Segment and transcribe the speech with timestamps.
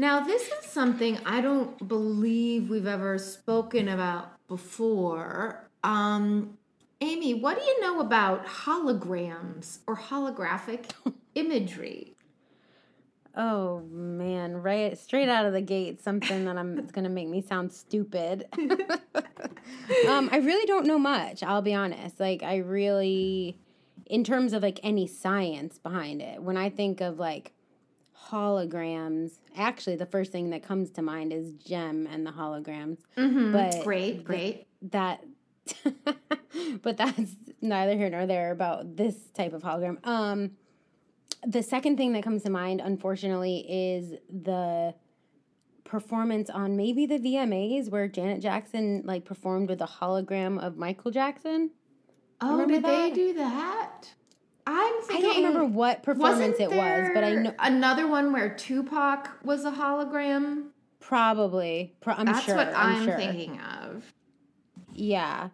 [0.00, 5.68] Now, this is something I don't believe we've ever spoken about before.
[5.84, 6.56] Um,
[7.02, 10.86] Amy, what do you know about holograms or holographic
[11.34, 12.14] imagery?
[13.36, 17.42] Oh man, right straight out of the gate, something that I'm it's gonna make me
[17.42, 18.46] sound stupid.
[20.08, 22.18] um, I really don't know much, I'll be honest.
[22.18, 23.58] Like I really
[24.06, 27.52] in terms of like any science behind it, when I think of like
[28.30, 32.98] holograms, actually the first thing that comes to mind is Jem and the holograms.
[33.16, 33.52] Mm-hmm.
[33.52, 34.66] But great, great.
[34.82, 35.24] that
[36.82, 40.04] but that's neither here nor there about this type of hologram.
[40.06, 40.52] Um
[41.46, 44.94] the second thing that comes to mind unfortunately is the
[45.84, 51.10] performance on maybe the VMAs where Janet Jackson like performed with a hologram of Michael
[51.10, 51.70] Jackson.
[52.40, 54.14] Oh, Remember did they do that?
[54.66, 58.54] I'm thinking, I don't remember what performance it was, but I know another one where
[58.54, 60.66] Tupac was a hologram.
[61.00, 63.16] probably pro- I'm That's sure what I'm, sure.
[63.16, 64.12] thinking of.
[64.92, 65.48] Yeah.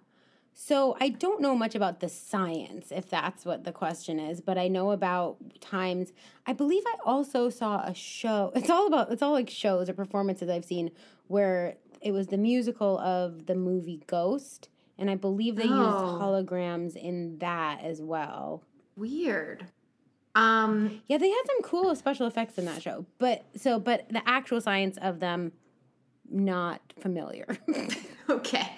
[0.58, 4.56] So I don't know much about the science, if that's what the question is, but
[4.56, 6.12] I know about times.
[6.46, 8.52] I believe I also saw a show.
[8.56, 10.90] It's all about, it's all like shows or performances I've seen
[11.28, 14.68] where it was the musical of the movie Ghost.
[14.98, 16.18] And I believe they used Oh.
[16.22, 18.62] holograms in that as well.
[18.96, 19.66] Weird.
[20.34, 23.06] Um, Yeah, they had some cool special effects in that show.
[23.18, 25.52] But so, but the actual science of them,
[26.30, 27.46] not familiar.
[28.30, 28.72] okay.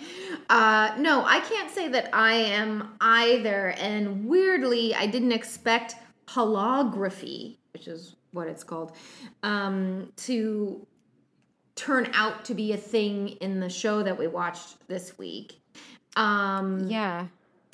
[0.48, 3.70] Uh, no, I can't say that I am either.
[3.78, 5.96] And weirdly, I didn't expect
[6.26, 8.92] holography, which is what it's called,
[9.42, 10.86] um, to
[11.74, 15.60] turn out to be a thing in the show that we watched this week.
[16.16, 17.26] Um, yeah.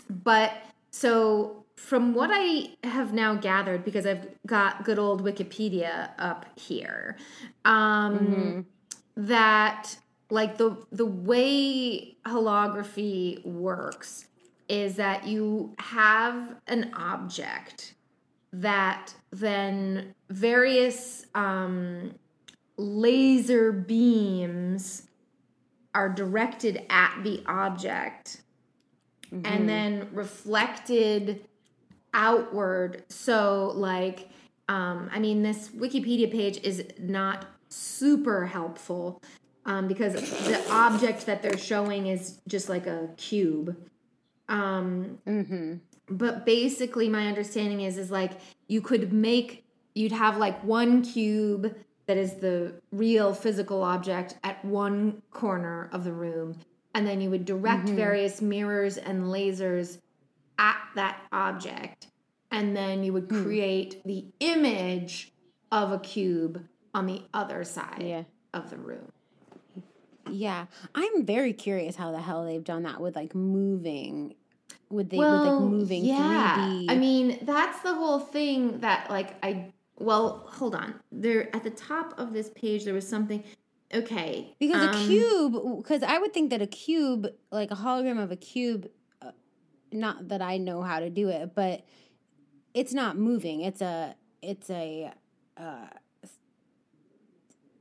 [0.08, 0.52] But
[0.90, 7.16] so from what I have now gathered, because I've got good old Wikipedia up here,
[7.64, 8.66] um,
[9.16, 9.96] that
[10.30, 14.26] like the the way holography works
[14.68, 17.94] is that you have an object
[18.52, 22.14] that then various um,
[22.76, 25.02] laser beams
[25.94, 28.40] are directed at the object
[29.44, 31.44] and then reflected
[32.14, 33.02] outward.
[33.10, 34.30] So, like,
[34.68, 39.20] um, I mean, this Wikipedia page is not super helpful
[39.66, 43.76] um, because the object that they're showing is just like a cube.
[44.48, 45.76] Um, Mm-hmm.
[46.08, 48.32] but basically, my understanding is is like
[48.68, 49.64] you could make
[49.94, 51.74] you'd have like one cube
[52.06, 56.54] that is the real physical object at one corner of the room
[56.94, 59.98] and then you would direct various mirrors and lasers
[60.58, 62.08] at that object
[62.50, 65.32] and then you would create the image
[65.72, 66.64] of a cube
[66.94, 68.24] on the other side Yeah.
[68.52, 69.10] of the room
[70.30, 74.34] Yeah, I'm very curious how the hell they've done that with like moving,
[74.88, 76.56] with the with like moving yeah.
[76.58, 76.90] 3D.
[76.90, 80.94] I mean, that's the whole thing that like I well, hold on.
[81.12, 83.44] There at the top of this page there was something
[83.92, 84.54] okay.
[84.58, 85.52] because a um, cube,
[85.82, 88.88] because I would think that a cube, like a hologram of a cube,
[89.94, 91.84] not that I know how to do it, but
[92.74, 93.62] it's not moving.
[93.62, 95.12] It's a, it's a,
[95.56, 95.86] uh,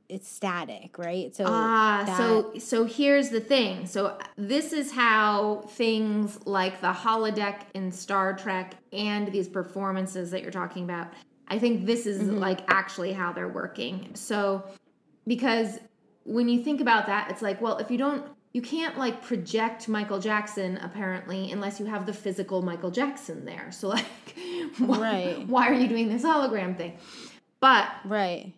[0.08, 1.34] it's static, right?
[1.34, 3.86] So Ah, that- so so here's the thing.
[3.86, 10.42] So this is how things like the holodeck in Star Trek and these performances that
[10.42, 11.08] you're talking about.
[11.48, 14.10] I think this is like actually how they're working.
[14.14, 14.64] So
[15.26, 15.80] because
[16.24, 19.88] when you think about that, it's like, well, if you don't you can't like project
[19.88, 23.70] Michael Jackson apparently unless you have the physical Michael Jackson there.
[23.72, 24.06] So like
[24.78, 25.46] why, Right.
[25.48, 26.96] why are you doing this hologram thing?
[27.60, 28.52] But right.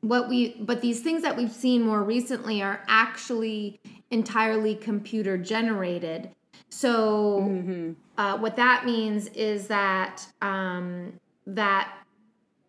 [0.00, 3.78] what we but these things that we've seen more recently are actually
[4.10, 6.30] entirely computer generated
[6.68, 7.92] so Mm-hmm.
[8.18, 11.12] uh, what that means is that um,
[11.46, 11.92] that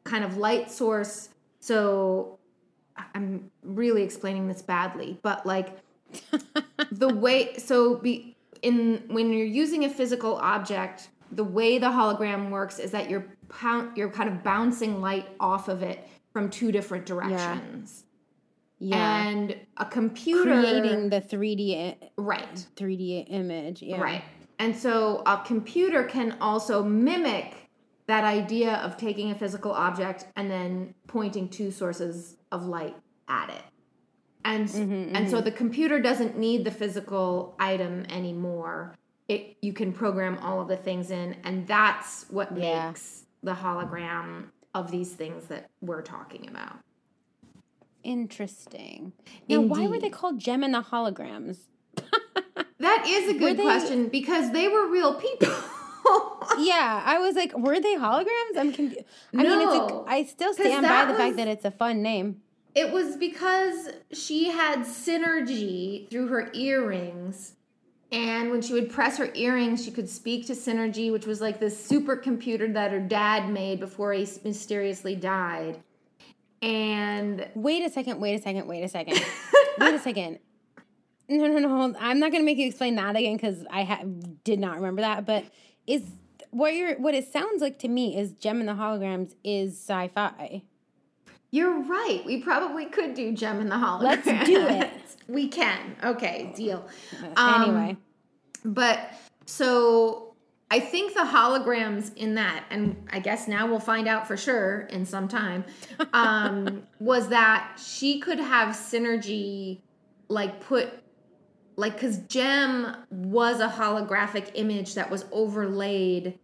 [0.03, 2.37] kind of light source so
[3.15, 5.69] i'm really explaining this badly but like
[6.91, 12.49] the way so be in when you're using a physical object the way the hologram
[12.51, 16.71] works is that you're pound, you're kind of bouncing light off of it from two
[16.71, 18.03] different directions
[18.79, 19.27] Yeah.
[19.27, 23.81] and a computer Creating the 3D i- right 3D image.
[23.81, 23.99] Yeah.
[24.01, 24.23] right
[24.59, 27.55] and so a computer can also mimic
[28.07, 32.95] that idea of taking a physical object and then pointing two sources of light
[33.27, 33.61] at it
[34.45, 35.45] and mm-hmm, and so mm-hmm.
[35.45, 38.95] the computer doesn't need the physical item anymore
[39.27, 42.87] it you can program all of the things in and that's what Yeah.
[42.87, 46.77] makes the hologram of these things that we're talking about
[48.03, 49.13] Interesting.
[49.47, 51.59] Now, why were they called Jem and the Holograms?
[52.79, 55.47] that is a good they- question because they were real people
[56.59, 58.57] yeah, I was like, were they holograms?
[58.57, 59.05] I'm confused.
[59.33, 61.71] I mean, it's No, a, I still stand by the was- fact that it's a
[61.71, 62.41] fun name.
[62.75, 67.53] It was because she had synergy through her earrings.
[68.11, 71.59] And when she would press her earrings, she could speak to Synergy, which was like
[71.59, 75.79] this supercomputer that her dad made before he mysteriously died.
[76.61, 78.19] And Wait a second.
[78.21, 78.67] Wait a second.
[78.67, 79.19] Wait a second.
[79.79, 80.39] wait a second.
[81.27, 81.69] No, no, no.
[81.69, 84.03] hold- I'm not going to make you explain that again because I ha-
[84.43, 85.25] did not remember that.
[85.25, 85.45] But
[85.87, 86.03] is
[86.51, 90.61] what you're what it sounds like to me is Jem and the Holograms is sci-fi.
[91.53, 92.23] You're right.
[92.25, 94.01] We probably could do Jem in the Hologram.
[94.01, 94.89] Let's do it.
[95.27, 95.95] we can.
[96.03, 96.87] Okay, deal.
[97.37, 97.97] Um, anyway,
[98.65, 99.13] But
[99.45, 100.33] so
[100.71, 104.87] I think the holograms in that, and I guess now we'll find out for sure
[104.89, 105.63] in some time,
[106.13, 109.81] um, was that she could have synergy,
[110.29, 110.89] like put,
[111.75, 116.39] like, because Jem was a holographic image that was overlaid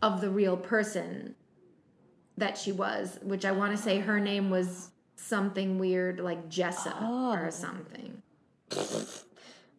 [0.00, 1.34] of the real person
[2.38, 6.94] that she was, which I want to say her name was something weird like Jessa
[7.00, 7.32] Oh.
[7.32, 8.22] or something.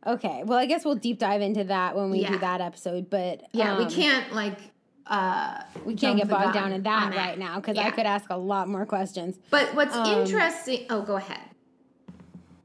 [0.05, 0.43] okay.
[0.45, 2.31] Well, I guess we'll deep dive into that when we Yeah.
[2.31, 3.09] do that episode.
[3.09, 4.59] But Yeah, we um, can't like
[5.05, 7.87] uh we can't get bogged down in that right now because Yeah.
[7.87, 9.37] I could ask a lot more questions.
[9.49, 10.85] But what's Um, interesting?
[10.89, 11.39] Oh, go ahead.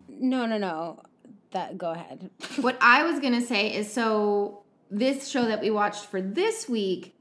[0.08, 1.00] No, no, no.
[1.52, 2.30] That go ahead.
[2.60, 7.14] What I was gonna say is so this show that we watched for this week,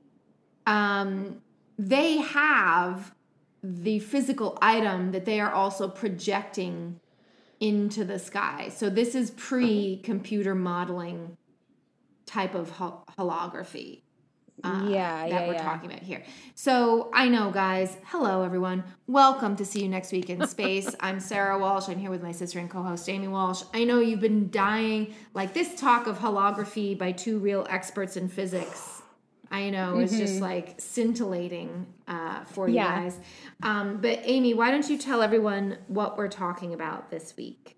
[0.65, 1.41] um,
[1.87, 3.11] they have
[3.63, 6.99] the physical item that they are also projecting
[7.59, 8.69] into the sky.
[8.73, 11.37] So this is pre-computer modeling
[12.25, 14.01] type of hol- holography.
[14.63, 15.63] uh, Yeah, that yeah, we're yeah.
[15.63, 16.23] talking about here.
[16.53, 17.97] So I know, guys.
[18.05, 18.83] Hello, everyone.
[19.07, 20.95] Welcome to See You Next Week in Space.
[20.99, 21.87] I'm Sarah Walsh.
[21.89, 23.63] I'm here with my sister and co-host Amy Walsh.
[23.73, 28.27] I know you've been dying like this talk of holography by two real experts in
[28.27, 28.90] physics.
[29.51, 33.19] I know it's just like scintillating uh, for you guys.
[33.61, 37.77] Um, but Amy, why don't you tell everyone what we're talking about this week?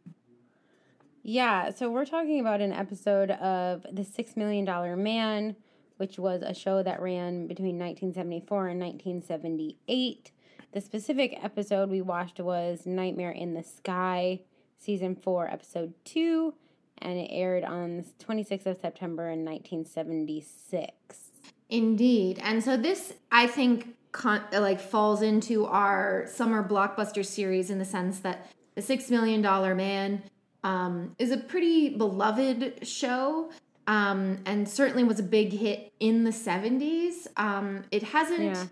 [1.23, 5.55] Yeah, so we're talking about an episode of The Six Million Dollar Man,
[5.97, 10.31] which was a show that ran between 1974 and 1978.
[10.73, 14.41] The specific episode we watched was Nightmare in the Sky,
[14.77, 16.53] season 4, episode 2,
[16.97, 21.32] and it aired on the 26th of September in 1976.
[21.69, 22.39] Indeed.
[22.43, 27.85] And so this, I think, con- like falls into our summer blockbuster series in the
[27.85, 30.23] sense that the Six Million Dollar Man
[30.63, 33.49] um, is a pretty beloved show.
[33.85, 37.27] Um, and certainly was a big hit in the 70s.
[37.35, 38.63] Um, it hasn't Yeah.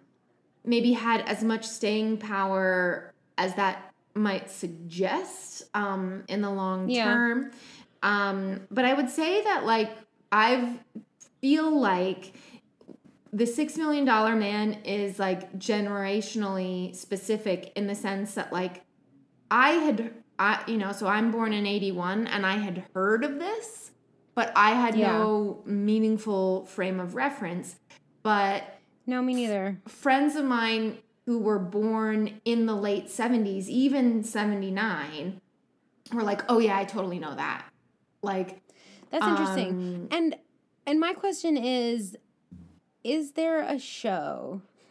[0.64, 7.04] maybe had as much staying power as that might suggest um, in the long Yeah.
[7.06, 7.52] term.
[8.04, 9.92] Um, but I would say that like
[10.32, 10.78] I
[11.42, 12.34] feel like
[13.34, 18.84] the six million dollar man is like generationally specific in the sense that like
[19.50, 23.40] I had I you know so I'm born in 81 and I had heard of
[23.40, 23.92] this
[24.36, 25.12] but I had Yeah.
[25.12, 27.78] no meaningful frame of reference
[28.24, 28.64] but
[29.08, 29.80] No, me neither.
[29.88, 35.40] friends of mine who were born in the late 70s, even 79,
[36.12, 37.64] were like, oh, yeah, I totally know that.
[38.24, 38.60] Like,
[39.12, 39.70] That's interesting.
[39.70, 40.36] Um, and
[40.88, 42.18] and my question is
[43.04, 44.62] is there a show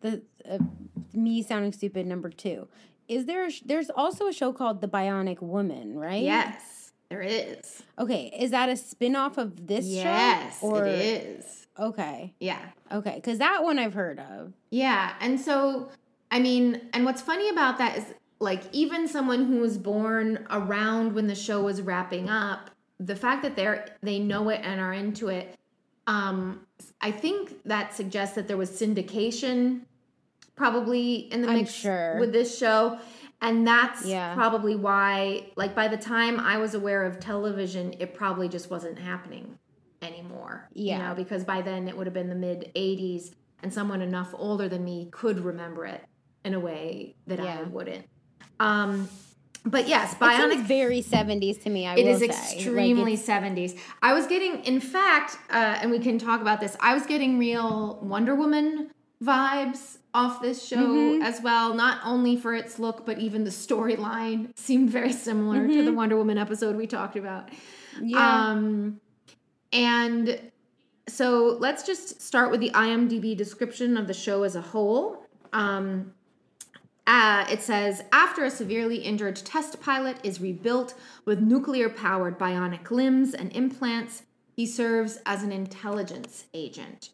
[0.00, 0.58] the uh,
[1.12, 2.66] me sounding stupid number 2.
[3.08, 6.22] Is there a sh- there's also a show called The Bionic Woman, right?
[6.22, 7.82] yes, there is.
[7.98, 11.66] Okay, is that a spin-off of this yes, show or it is.
[11.78, 12.34] Okay.
[12.38, 12.60] Yeah.
[12.92, 14.52] Okay, cuz that one I've heard of.
[14.70, 15.14] Yeah.
[15.20, 15.88] And so
[16.30, 18.04] I mean, and what's funny about that is
[18.38, 23.42] like even someone who was born around when the show was wrapping up, the fact
[23.42, 25.54] that they're they know it and are into it,
[26.10, 26.66] um,
[27.00, 29.82] I think that suggests that there was syndication
[30.56, 32.18] probably in the mix sure.
[32.18, 32.98] with this show.
[33.40, 34.34] And that's Yeah.
[34.34, 38.98] probably why, like, by the time I was aware of television, it probably just wasn't
[38.98, 39.56] happening
[40.02, 40.68] anymore.
[40.74, 41.08] You Yeah.
[41.08, 44.68] know, because by then it would have been the mid 80s, and someone enough older
[44.68, 46.04] than me could remember it
[46.44, 48.06] in a way that I wouldn't.
[48.58, 49.08] Um,
[49.64, 52.26] but yes, It Bionic very 70s to me, I it will is say.
[52.28, 53.78] Like, extremely it's- 70s.
[54.02, 57.38] I was getting, in fact, uh, and we can talk about this, I was getting
[57.38, 58.90] real Wonder Woman
[59.22, 61.22] vibes off this show Mm-hmm.
[61.22, 61.74] as well.
[61.74, 66.16] Not only for its look, but even the storyline seemed very similar to the Wonder
[66.16, 67.48] Woman episode we talked about.
[67.48, 68.06] Mm-hmm.
[68.08, 68.46] Yeah.
[68.50, 69.00] Um,
[69.72, 70.40] and
[71.08, 75.26] so let's just start with the IMDb description of the show as a whole.
[75.52, 76.12] Um,
[77.06, 82.90] uh, it says after a severely injured test pilot is rebuilt with nuclear powered bionic
[82.90, 84.22] limbs and implants,
[84.54, 87.10] he serves as an intelligence agent.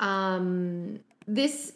[0.00, 1.72] Um, this,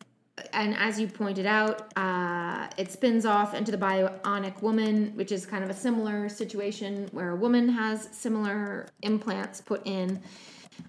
[0.52, 5.46] and as you pointed out, uh, it spins off into the bionic woman, which is
[5.46, 10.20] kind of a similar situation where a woman has similar implants put in.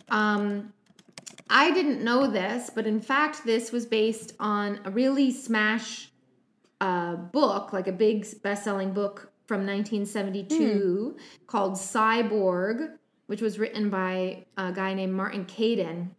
[0.10, 0.74] Um,
[1.50, 6.10] I didn't know this, but in fact, this was based on a really smash
[6.82, 11.15] uh, book, like a big best-selling book from 1972
[11.48, 16.10] called Cyborg, which was written by a guy named Martin Caidin.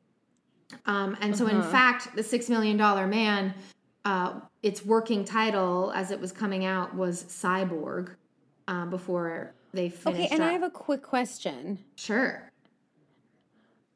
[0.87, 3.55] Um, and so, in fact, the Six Million Dollar Man,
[4.05, 8.15] uh, its working title as it was coming out was Cyborg
[8.69, 10.27] uh, before they finished.
[10.27, 11.79] okay, and I have a quick question.
[11.97, 12.51] sure.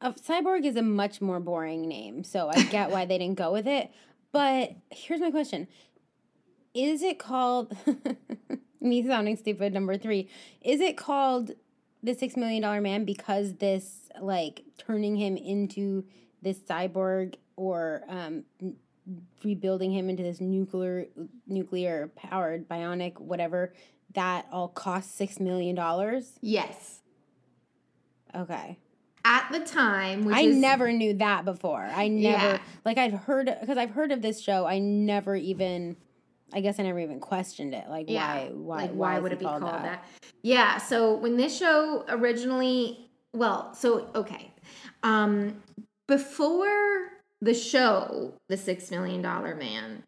[0.03, 3.53] Uh, Cyborg is a much more boring name, so I get why they didn't go
[3.53, 3.91] with it.
[4.33, 5.69] But here's my question:
[6.75, 7.77] Is it called
[8.81, 9.73] me sounding stupid?
[9.75, 10.29] Number three,
[10.63, 11.53] is it called
[12.03, 16.05] the Six Million Dollar Man because this like turning him into
[16.43, 18.45] this cyborg or um,
[19.45, 21.07] rebuilding him into this nuclear
[21.47, 23.75] nuclear powered bionic whatever
[24.15, 26.33] that all costs six million dollars?
[26.41, 27.01] Yes.
[28.35, 28.79] Okay.
[29.25, 31.83] At the time, which I is, never knew that before.
[31.83, 32.59] I never Yeah.
[32.85, 34.65] like i've heard because I've heard of this show.
[34.67, 35.97] I never even,
[36.53, 37.89] I guess I never even questioned it.
[37.89, 38.35] Like Yeah.
[38.35, 39.83] why, why, like why is would it be called, that?
[39.83, 40.05] that?
[40.43, 40.79] Yeah.
[40.79, 44.53] So when this show originally, well, so okay,
[45.03, 45.63] um,
[46.09, 50.03] before the show, The Six Million Dollar Man,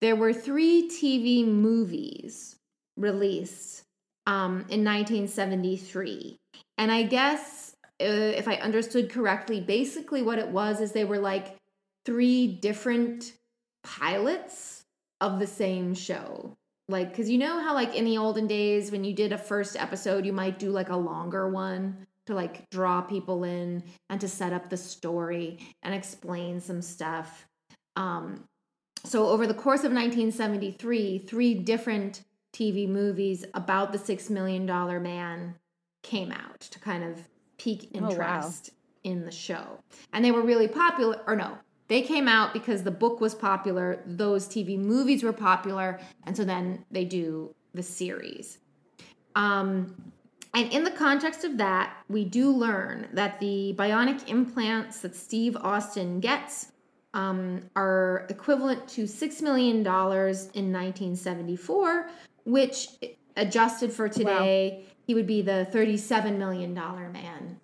[0.00, 2.56] there were three TV movies
[2.96, 3.84] released
[4.26, 6.36] um, in 1973,
[6.78, 11.18] and I guess uh, if I understood correctly, basically what it was is they were
[11.18, 11.56] like
[12.04, 13.32] three different
[13.82, 14.73] pilots
[15.24, 16.56] of the same show.
[16.88, 19.74] Like because you know how like in the olden days when you did a first
[19.76, 24.28] episode you might do like a longer one to like draw people in and to
[24.28, 27.46] set up the story and explain some stuff.
[27.96, 28.44] Um
[29.04, 32.22] so over the course of 1973 three different
[32.54, 35.54] tv movies about the six million dollar man
[36.02, 37.18] came out to kind of
[37.58, 38.10] pique Oh, wow.
[38.10, 38.70] interest
[39.04, 39.78] in the show.
[40.12, 41.56] And they were really popular or no
[41.88, 46.44] they came out because the book was popular those tv movies were popular and so
[46.44, 48.58] then they do the series
[49.36, 50.12] um,
[50.54, 55.56] and in the context of that we do learn that the bionic implants that steve
[55.56, 56.72] austin gets
[57.14, 62.10] um, are equivalent to $6 million in 1974
[62.44, 62.88] which
[63.36, 67.60] adjusted for today he would be the $37 million man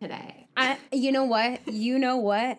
[0.00, 1.68] today I, you know what?
[1.68, 2.58] You know what?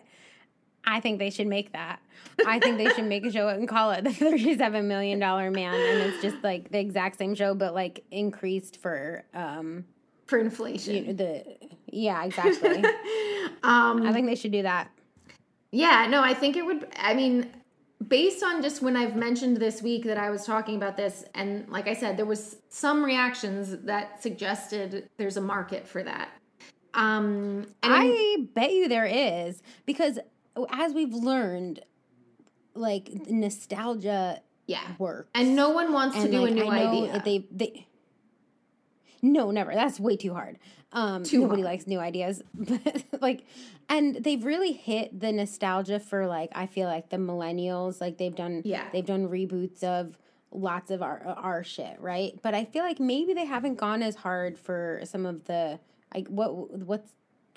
[0.84, 2.00] I think they should make that.
[2.46, 5.74] I think they should make a show and call it the thirty-seven million dollar man,
[5.74, 9.84] and it's just like the exact same show, but like increased for um
[10.26, 11.44] for inflation you know, the
[11.86, 12.76] yeah exactly.
[13.62, 14.90] um, I think they should do that.
[15.70, 16.86] Yeah, no, I think it would.
[16.96, 17.50] I mean,
[18.06, 21.68] based on just when I've mentioned this week that I was talking about this, and
[21.68, 26.30] like I said, there was some reactions that suggested there's a market for that.
[26.94, 30.18] Um, I bet you there is because
[30.70, 31.80] as we've learned,
[32.74, 35.30] like nostalgia yeah, works.
[35.34, 37.22] and no one wants to do like, a new idea.
[37.24, 37.86] They they
[39.22, 39.74] no, never.
[39.74, 40.58] That's way too hard.
[40.92, 41.72] Um, Too nobody hard.
[41.72, 43.44] likes new ideas, but like,
[43.90, 48.00] and they've really hit the nostalgia for like I feel like the millennials.
[48.00, 48.84] Like they've done, Yeah.
[48.92, 50.16] they've done reboots of
[50.50, 52.38] lots of our our shit, right?
[52.42, 55.78] But I feel like maybe they haven't gone as hard for some of the
[56.14, 57.10] like what what's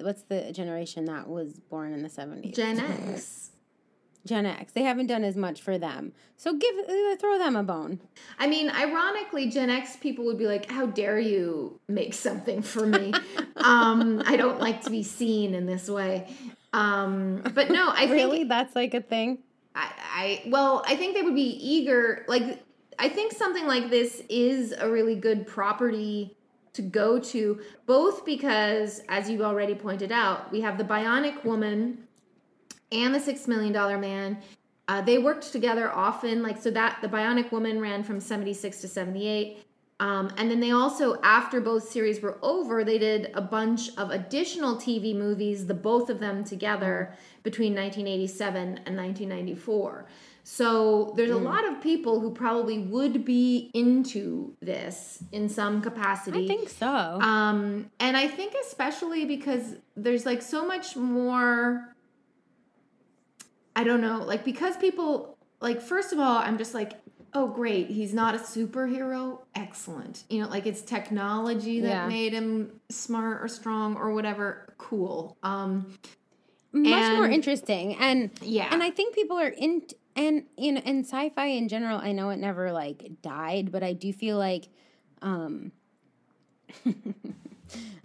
[0.04, 2.56] what's the generation that was born in the seventies?
[2.56, 3.52] Gen X.
[4.26, 4.74] Gen X.
[4.74, 6.14] They haven't done as much for them.
[6.38, 8.00] So give uh, throw them a bone.
[8.38, 12.86] I mean, ironically, Gen X people would be like, "How dare you make something for
[12.86, 13.14] me?
[13.56, 16.34] um, I don't like to be seen in this way."
[16.74, 19.40] Um, but no, I really think that's like a thing.
[19.76, 22.26] I, I well, I think they would be eager.
[22.28, 22.64] Like,
[23.00, 26.38] I think something like this is a really good property
[26.74, 32.08] to go to, both because, as you already pointed out, we have the Bionic Woman
[32.92, 34.38] and the Six Million Dollar Man.
[34.88, 38.82] Uh, they worked together often, like so that the Bionic Woman ran from seventy six
[38.82, 39.66] to seventy eight.
[40.02, 44.10] Um, and then they also, after both series were over, they did a bunch of
[44.10, 47.14] additional TV movies, the both of them together
[47.44, 50.08] between 1987 and 1994.
[50.54, 51.46] So there's a Mm.
[51.46, 56.44] lot of people who probably would be into this in some capacity.
[56.44, 57.22] I think so.
[57.22, 61.96] Um, and I think especially because there's like so much more.
[63.78, 67.00] I don't know, like because people like first of all, I'm just like,
[67.34, 69.40] oh great, he's not a superhero.
[69.56, 72.08] Excellent, you know, like it's technology that Yeah.
[72.10, 74.74] made him smart or strong or whatever.
[74.78, 75.38] Cool.
[75.44, 75.98] Um,
[76.74, 77.96] Much more interesting.
[77.96, 79.84] And yeah, and I think people are in
[80.16, 82.00] and you know and sci-fi in general.
[82.00, 84.70] I know it never like died, but I do feel like
[85.22, 85.72] um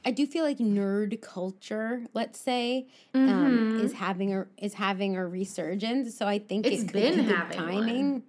[0.05, 5.27] I do feel like nerd culture, let's say, um, is having a is having a
[5.27, 6.17] resurgence.
[6.17, 6.75] So I think Mm-hmm.
[6.75, 7.73] It's it been having one.
[7.87, 8.23] timing.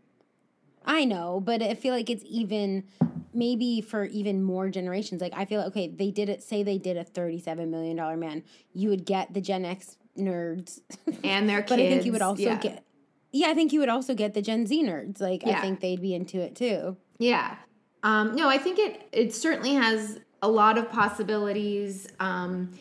[0.85, 2.85] I know, but I feel like it's even
[3.33, 5.21] maybe for even more generations.
[5.21, 6.41] Like I feel like, okay, they did it.
[6.41, 8.43] Say they did a thirty-seven million dollar man,
[8.73, 10.79] you would get the Gen X nerds,
[11.23, 11.69] and their kids.
[11.69, 12.57] but I think you would also yeah.
[12.57, 12.83] get.
[13.31, 15.19] Yeah, I think you would also get the Gen Z nerds.
[15.19, 15.57] Like Yeah.
[15.57, 16.97] I think they'd be into it too.
[17.19, 17.55] Yeah.
[18.03, 22.07] Um, no, I think it it certainly has a lot of possibilities.
[22.19, 22.71] Um,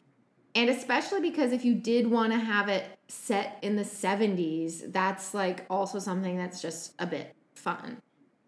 [0.55, 5.35] and especially because if you did want to have it set in the 70s, that's
[5.35, 8.01] like also something that's just a bit fun.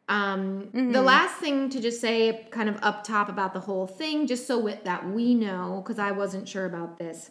[0.08, 4.26] Um, The last thing to just say, kind of up top about the whole thing,
[4.26, 7.30] just so with, that we know, because I wasn't sure about this.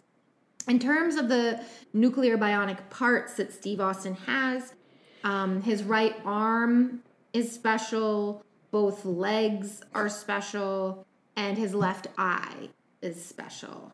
[0.68, 1.60] In terms of the
[1.94, 4.74] nuclear bionic parts that Steve Austin has,
[5.24, 7.00] um, his right arm
[7.32, 12.68] is special, both legs are special, and his left eye
[13.00, 13.92] is special.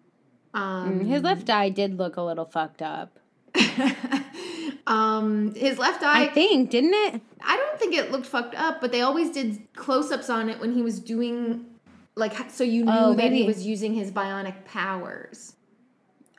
[0.52, 3.18] Um, His left eye did look a little fucked up.
[4.87, 7.20] um, his left eye, I think, didn't it?
[7.42, 10.60] I don't think it looked fucked up, but they always did close ups on it
[10.60, 11.66] when he was doing,
[12.14, 15.54] like, so you knew Oh, that he was using his bionic powers.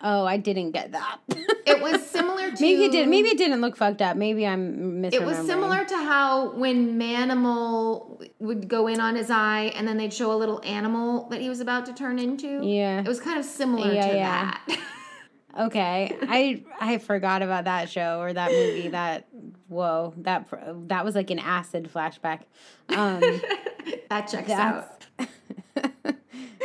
[0.02, 1.20] Oh, I didn't get that.
[1.68, 2.62] It was similar to.
[2.62, 3.08] maybe it did.
[3.10, 4.16] Maybe it didn't look fucked up.
[4.16, 5.14] Maybe I'm misremembering.
[5.14, 9.98] It was similar to how when Manimal would go in on his eye and then
[9.98, 12.64] they'd show a little animal that he was about to turn into.
[12.64, 13.00] Yeah.
[13.00, 14.58] It was kind of similar Yeah, to yeah.
[14.68, 14.80] that.
[15.58, 18.90] Okay, I I forgot about that show or that movie.
[18.90, 19.26] That
[19.70, 20.50] whoa, that
[20.90, 22.42] that was like an acid flashback.
[22.90, 23.22] Um,
[24.10, 25.06] that checks out.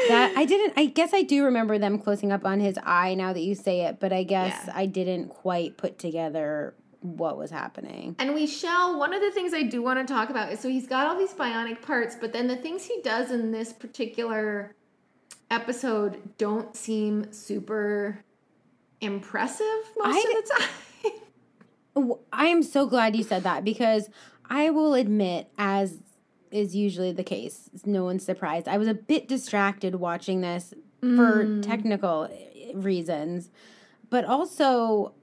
[0.09, 0.75] That I didn't.
[0.77, 3.15] I guess I do remember them closing up on his eye.
[3.15, 4.73] Now that you say it, but I guess Yeah.
[4.77, 8.15] I didn't quite put together what was happening.
[8.19, 8.99] And we shall.
[8.99, 11.19] One of the things I do want to talk about is so he's got all
[11.19, 14.75] these bionic parts, but then the things he does in this particular
[15.51, 18.23] episode don't seem super
[19.01, 19.65] impressive
[19.97, 22.13] most I- of the time.
[22.33, 24.09] I am so glad you said that because
[24.49, 25.99] I will admit, as
[26.51, 28.69] is usually the case, no one's surprised.
[28.69, 33.51] I was a bit distracted watching this for technical eh, reasons,
[34.11, 35.15] but also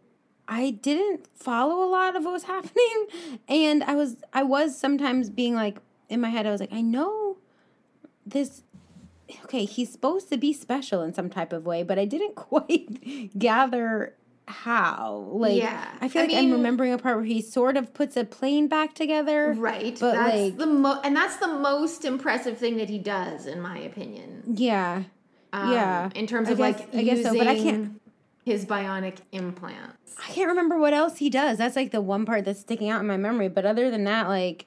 [0.48, 3.08] I didn't follow a lot of what was happening,
[3.48, 5.78] and I was I was sometimes being like
[6.10, 7.38] in my head, I was like, I know
[8.26, 8.64] this.
[9.44, 13.38] Okay, he's supposed to be special in some type of way, but I didn't quite
[13.38, 14.16] gather
[14.48, 15.28] how.
[15.32, 15.86] Like, Yeah.
[16.02, 18.68] I feel I like I'm remembering a part where he sort of puts a plane
[18.68, 19.54] back together.
[19.58, 19.98] Right.
[20.00, 23.62] But, that's like- the mo- and that's the most impressive thing that he does, in
[23.62, 24.44] my opinion.
[24.48, 25.04] Yeah.
[25.54, 26.10] Um, Yeah.
[26.16, 28.00] In terms I of guess- like I guess so, but I can't-
[28.46, 30.16] his bionic implants.
[30.18, 31.58] I can't remember what else he does.
[31.58, 33.50] That's like the one part that's sticking out in my memory.
[33.50, 34.66] But other than that, like,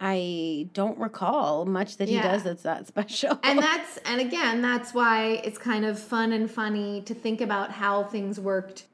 [0.00, 3.38] I don't recall much that he does that's that special.
[3.42, 7.70] And that's and again, that's why it's kind of fun and funny to think about
[7.72, 8.86] how things worked.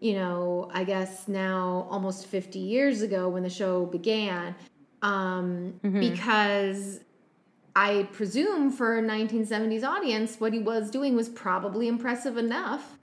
[0.00, 4.54] You know, I guess now almost 50 years ago when the show began,
[5.02, 6.00] um, Mm-hmm.
[6.00, 7.00] because
[7.76, 12.98] I presume for a 1970s audience, what he was doing was probably impressive enough.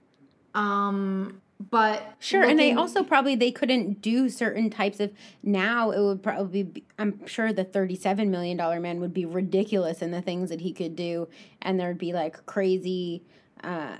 [0.54, 5.12] Um, but Sure, and they also probably they couldn't do certain types of.
[5.42, 6.84] Now it would probably be.
[6.98, 10.72] I'm sure the thirty-seven million dollar man would be ridiculous in the things that he
[10.72, 11.28] could do,
[11.60, 13.22] and there'd be like crazy,
[13.64, 13.96] uh,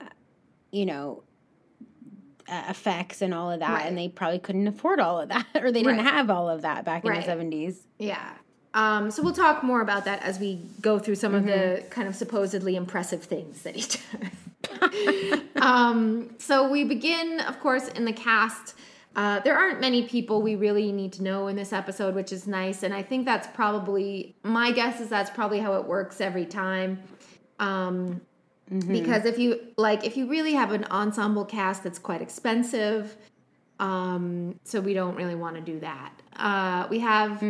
[0.70, 1.24] you know,
[2.48, 3.86] uh, effects and all of that, Right.
[3.86, 6.06] and they probably couldn't afford all of that, or they didn't Right.
[6.14, 7.86] have all of that back in the seventies.
[7.98, 8.34] Yeah.
[8.74, 12.06] Um, so we'll talk more about that as we go through some of the kind
[12.06, 13.80] of supposedly impressive things that he
[14.20, 14.30] does.
[15.56, 18.74] um, so we begin, of course, in the cast.
[19.16, 22.46] Uh, there aren't many people we really need to know in this episode, which is
[22.46, 26.46] nice, and I think that's probably my guess is that's probably how it works every
[26.46, 27.00] time.
[27.58, 28.20] Um,
[28.92, 33.16] Because if you like, if you really have an ensemble cast, that's quite expensive.
[33.80, 36.12] Um, so we don't really want to do that.
[36.36, 37.40] Uh, we have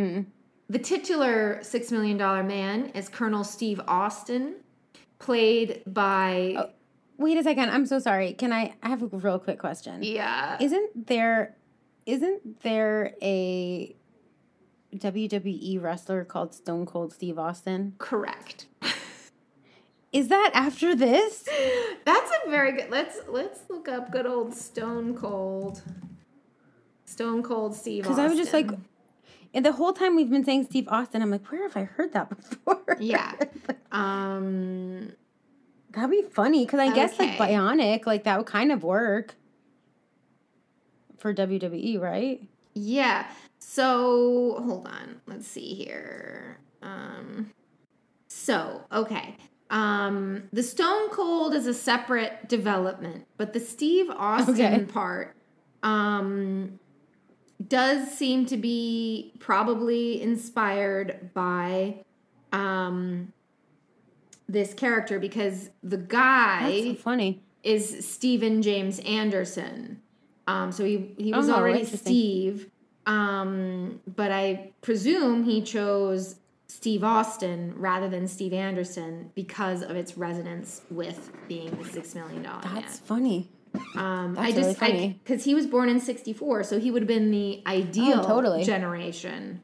[0.69, 4.55] the titular Six Million Dollar Man is Colonel Steve Austin,
[5.19, 6.69] played by
[7.19, 8.33] Wait a second, I'm so sorry.
[8.33, 8.73] Can I?
[8.81, 10.01] I have a real quick question.
[10.01, 11.55] yeah, Isn't there,
[12.05, 13.95] isn't there a
[14.95, 17.93] WWE wrestler called Stone Cold Steve Austin?
[17.99, 18.65] correct.
[20.11, 21.47] Is that after this?
[22.05, 22.89] That's a very good.
[22.89, 25.83] Let's let's look up good old Stone Cold.
[27.05, 28.03] Stone Cold Steve.
[28.03, 28.71] Because I was just like,
[29.53, 32.13] and the whole time we've been saying Steve Austin, I'm like, where have I heard
[32.13, 32.97] that before?
[32.99, 33.33] yeah.
[33.91, 35.11] Um,
[35.91, 39.35] That'd be funny because I guess like Bionic, like that would kind of work
[41.17, 42.41] for WWE, right?
[42.75, 43.25] Yeah.
[43.57, 45.21] So hold on.
[45.27, 46.59] Let's see here.
[46.81, 47.51] Um
[48.27, 49.35] so, okay.
[49.69, 54.85] Um the Stone Cold is a separate development, but the Steve Austin Okay.
[54.85, 55.35] part
[55.83, 56.79] um
[57.67, 61.95] does seem to be probably inspired by
[62.53, 63.33] um
[64.49, 67.43] this character because the guy That's so funny.
[67.63, 70.01] is Steven James Anderson.
[70.47, 71.85] Um, so he he was Oh, already.
[71.85, 72.69] Steve,
[73.05, 76.35] um, but I presume he chose
[76.67, 82.43] Steve Austin rather than Steve Anderson because of its resonance with being the Six Million
[82.43, 82.75] Dollar Man.
[82.75, 83.51] That's funny.
[83.95, 85.19] Um, that's I really just funny.
[85.23, 88.63] because he was born in '64, so he would have been the ideal Oh, totally.
[88.63, 89.61] generation.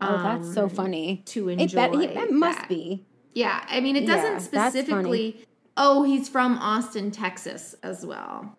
[0.00, 1.22] Oh, that's so um, funny.
[1.26, 2.68] to It, bet, he, enjoy that must that.
[2.68, 3.06] be.
[3.36, 4.70] Yeah, I mean, it doesn't funny.
[4.70, 5.46] specifically.
[5.76, 8.56] Oh, he's from Austin, Texas, as well.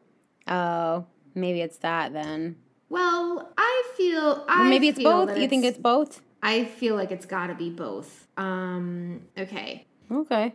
[0.47, 2.57] Oh, maybe it's that then.
[2.87, 4.45] Well, I feel.
[4.47, 5.35] I maybe it's both.
[5.35, 6.21] You think it's both?
[6.43, 8.27] I feel like it's got to be both.
[8.37, 9.21] Um.
[9.35, 9.87] Okay.
[10.11, 10.53] Okay.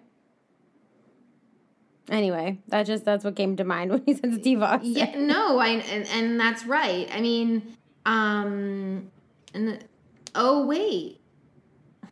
[2.08, 4.92] Anyway, that just that's what came to mind when he said Steve Austin.
[4.92, 5.18] Yeah.
[5.18, 5.58] No.
[5.58, 7.08] I and, and that's right.
[7.12, 7.76] I mean.
[8.06, 9.10] Um.
[9.52, 9.66] And.
[9.66, 9.80] The,
[10.36, 11.18] oh wait.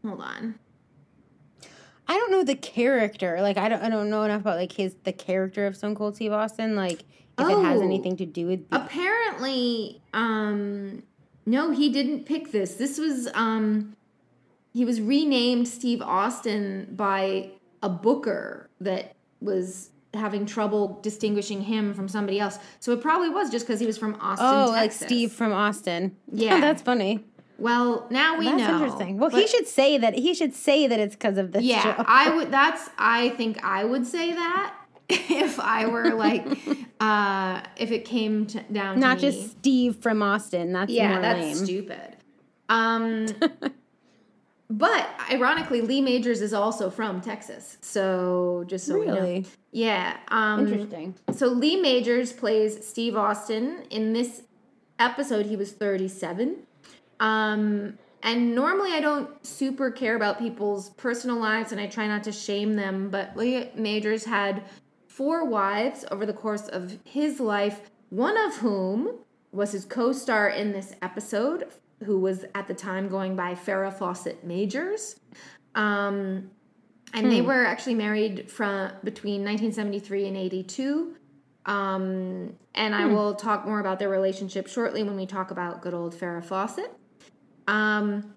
[0.05, 0.59] Hold on.
[2.11, 3.40] I don't know the character.
[3.40, 6.16] Like I don't I don't know enough about like his the character of Stone Cold
[6.16, 6.75] Steve Austin.
[6.75, 7.05] Like
[7.38, 7.85] if it has Oh.
[7.85, 11.05] anything to do with the, Apparently, um,
[11.46, 12.75] no, he didn't pick this.
[12.75, 13.96] This was um,
[14.75, 17.51] he was renamed Steve Austin by
[17.83, 22.59] a booker that was having trouble distinguishing him from somebody else.
[22.81, 26.16] So it probably was just because he was from Austin, oh like Steve from Austin.
[26.33, 26.61] Yeah.
[26.61, 27.25] that's funny.
[27.61, 28.66] Well, now we that's know.
[28.66, 29.18] That's interesting.
[29.18, 30.14] Well, he should say that.
[30.14, 32.05] He should say that it's because of this Yeah, show.
[32.07, 32.51] I would.
[32.51, 32.88] That's.
[32.99, 34.75] I think I would say that
[35.11, 36.46] if I were like,
[37.01, 39.20] uh, if it came to, down to Not me.
[39.23, 40.73] just Steve from Austin.
[40.73, 41.55] That's Yeah, more that's lame.
[41.66, 42.16] stupid.
[42.70, 43.27] Um,
[44.70, 47.77] but ironically, Lee Majors is also from Texas.
[47.81, 49.14] So just so we know.
[49.14, 50.16] Really Yeah.
[50.29, 51.14] Um, interesting.
[51.35, 53.83] so Lee Majors plays Steve Austin.
[53.90, 54.42] In this
[55.01, 56.59] episode, he was 37.
[57.20, 62.24] Um, and normally I don't super care about people's personal lives and I try not
[62.24, 64.64] to shame them, but Lee Majors had
[65.06, 69.18] four wives over the course of his life, one of whom
[69.52, 71.68] was his co star in this episode,
[72.04, 75.18] who was at the time going by Farrah Fawcett Majors.
[75.74, 76.50] Um,
[77.12, 81.16] and they were actually married from between 1973 and 82.
[81.66, 85.92] Um, and I will talk more about their relationship shortly when we talk about good
[85.92, 86.94] old Farrah Fawcett.
[87.70, 88.35] Um,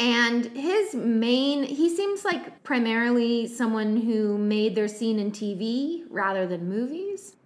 [0.00, 6.46] and his main, he seems like primarily someone who made their scene in TV rather
[6.46, 7.36] than movies.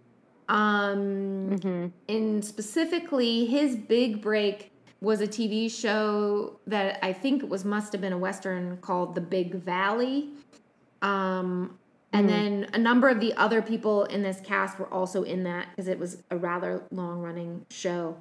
[0.49, 4.71] Um, and specifically, his big break
[5.01, 9.21] was a TV show that I think was must have been a western called The
[9.21, 10.31] Big Valley.
[11.03, 11.79] Um,
[12.15, 15.69] and then a number of the other people in this cast were also in that
[15.71, 18.17] because it was a rather long running show.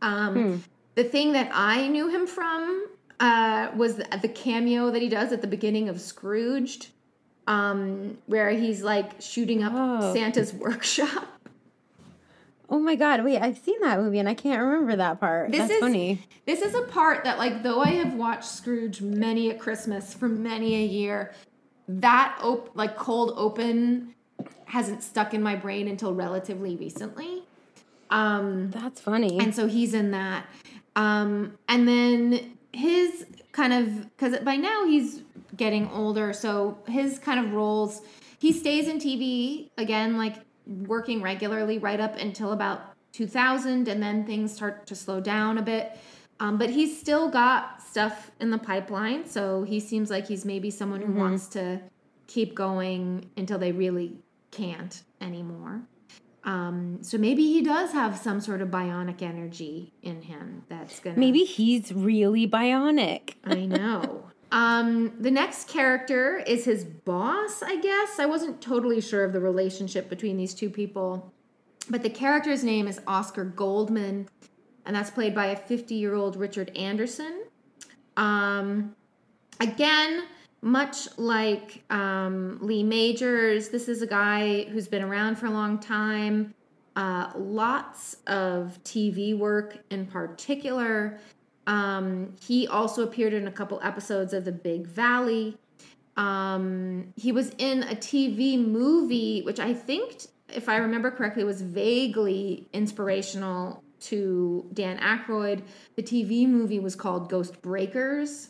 [0.00, 0.62] Um,
[0.94, 2.86] The thing that I knew him from
[3.20, 6.88] uh, was the, the cameo that he does at the beginning of Scrooged,
[7.46, 10.12] um, where he's like shooting up Oh.
[10.14, 11.26] Santa's workshop.
[12.70, 13.22] Oh my god!
[13.24, 15.50] Wait, I've seen that movie and I can't remember that part.
[15.50, 16.22] This That's is funny.
[16.46, 20.28] This is a part that, like, though I have watched Scrooge many a Christmas for
[20.28, 21.34] many a year,
[21.88, 24.14] that op- like cold open
[24.64, 27.42] hasn't stuck in my brain until relatively recently.
[28.10, 29.38] Um, That's funny.
[29.38, 30.46] and so he's in that.
[30.96, 35.22] Um, and then his kind of because by now he's
[35.56, 38.02] getting older, so his kind of roles
[38.44, 44.26] he stays in TV again, like working regularly right up until about 2000, and then
[44.26, 45.96] things start to slow down a bit.
[46.40, 50.70] Um, but he's still got stuff in the pipeline, so he seems like he's maybe
[50.70, 51.80] someone who wants to
[52.26, 54.18] keep going until they really
[54.50, 55.80] can't anymore.
[56.44, 61.16] Um, so maybe he does have some sort of bionic energy in him that's gonna
[61.16, 63.34] Maybe he's really bionic.
[63.44, 64.24] I know.
[64.52, 68.18] Um, the next character is his boss, I guess.
[68.18, 71.32] I wasn't totally sure of the relationship between these two people,
[71.90, 74.28] but the character's name is Oscar Goldman,
[74.86, 77.44] and that's played by a 50 year old Richard Anderson.
[78.16, 78.94] Um,
[79.60, 80.24] again,
[80.64, 85.78] much like um, Lee Majors, this is a guy who's been around for a long
[85.78, 86.54] time.
[86.96, 91.18] Uh, lots of TV work in particular.
[91.66, 95.58] Um, he also appeared in a couple episodes of The Big Valley.
[96.16, 101.60] Um, he was in a TV movie, which I think, if I remember correctly, was
[101.60, 105.62] vaguely inspirational to Dan Aykroyd.
[105.96, 108.48] The TV movie was called Ghost Breakers.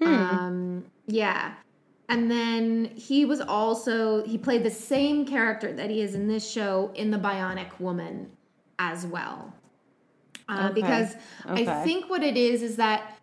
[0.00, 1.54] Um, yeah.
[2.08, 6.48] And then he was also he played the same character that he is in this
[6.48, 8.30] show in the Bionic Woman
[8.78, 9.52] as well.
[10.48, 10.80] Uh, Okay.
[10.80, 13.18] Because I think what it is is that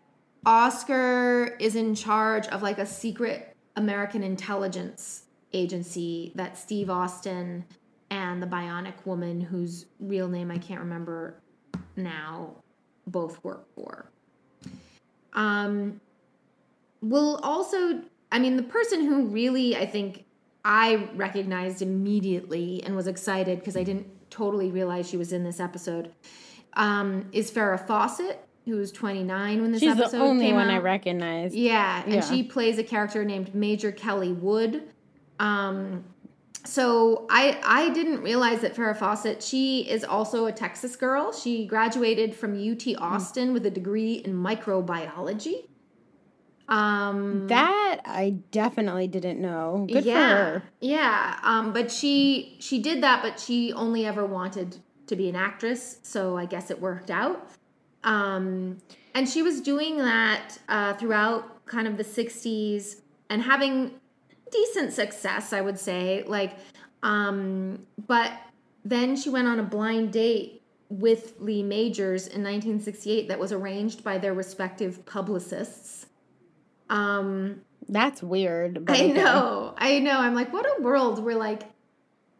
[0.45, 7.63] Oscar is in charge of like a secret American intelligence agency that Steve Austin
[8.09, 11.36] and the Bionic Woman, whose real name I can't remember
[11.95, 12.51] now,
[13.07, 14.09] both work for.
[15.33, 15.99] Um,
[17.04, 20.26] will also, I mean, the person who really I think
[20.66, 25.60] I recognized immediately and was excited because I didn't totally realize she was in this
[25.60, 26.12] episode
[26.74, 30.70] um, is Farrah Fawcett, who was 29 when this She's episode the only came one
[30.70, 30.84] I out.
[30.84, 31.54] recognize.
[31.54, 32.22] Yeah, and Yeah.
[32.22, 34.84] she plays a character named Major Kelly Wood.
[35.39, 36.06] Um,
[36.66, 41.34] so I I didn't realize that Farrah Fawcett she is also a Texas girl.
[41.34, 45.66] She graduated from UT Austin with a degree in microbiology.
[46.69, 49.86] Um, That I definitely didn't know.
[49.91, 50.63] Good yeah, for her.
[50.80, 55.36] Yeah, um, but she she did that, but she only ever wanted to be an
[55.36, 57.49] actress, so I guess it worked out.
[58.04, 58.78] Um,
[59.13, 63.99] and she was doing that uh, throughout kind of the '60s and having
[64.52, 66.23] decent success, I would say.
[66.26, 66.58] Like,
[67.02, 68.32] um, but
[68.86, 74.04] then she went on a blind date with Lee Majors in 1968 that was arranged
[74.04, 76.06] by their respective publicists.
[76.93, 78.86] Um, That's weird.
[78.86, 79.13] But I okay.
[79.13, 79.73] know.
[79.77, 80.19] I know.
[80.19, 81.63] I'm like, what a world where like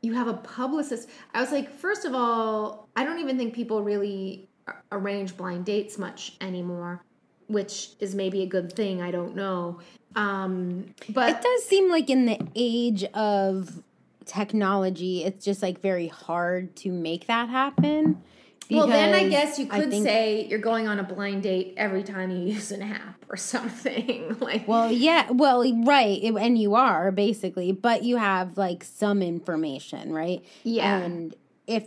[0.02, 1.10] you have a publicist.
[1.34, 4.48] I was like, first of all, I don't even think people really
[4.92, 7.02] arrange blind dates much anymore,
[7.48, 9.02] which is maybe a good thing.
[9.02, 9.80] I don't know.
[10.16, 13.82] Um, but It does seem like in the age of
[14.26, 18.22] technology, it's just like very hard to make that happen.
[18.70, 22.32] Well, then I guess you could say you're going on a blind date every time
[22.32, 24.38] you use an app or something.
[24.40, 30.14] like, Well, yeah, well, right, and you are basically, but you have like some information,
[30.14, 30.44] right?
[30.64, 30.98] Yeah.
[30.98, 31.36] And
[31.68, 31.86] if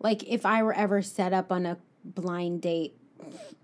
[0.00, 2.96] like if I were ever set up on a blind date,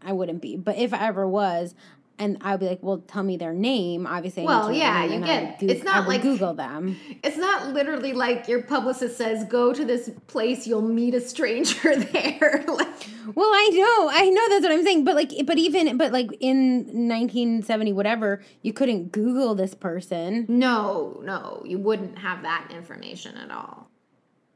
[0.03, 0.57] I wouldn't be.
[0.57, 1.75] But if I ever was,
[2.18, 5.42] and I'd be like, "Well, tell me their name." Obviously, Well, yeah, you I get-
[5.42, 6.96] would Goo- it's not I like- Google them.
[7.25, 11.96] It's not literally like your publicist says, go to this place, you'll meet a stranger
[12.12, 12.64] there.
[12.68, 12.88] like,
[13.35, 16.31] Well, I know, I know that's what I'm saying, but like, but even, but like
[16.40, 20.46] in 1970, whatever, you couldn't Google this person.
[20.48, 23.88] no, no, you wouldn't have that information at all.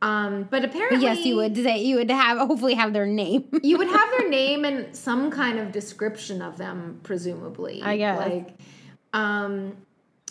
[0.03, 3.49] Um, but apparently, But yes, you would say you would have hopefully have their name.
[3.63, 7.83] you would have their name and some kind of description of them, presumably.
[7.83, 8.19] I guess.
[8.19, 8.59] Like,
[9.15, 9.77] um,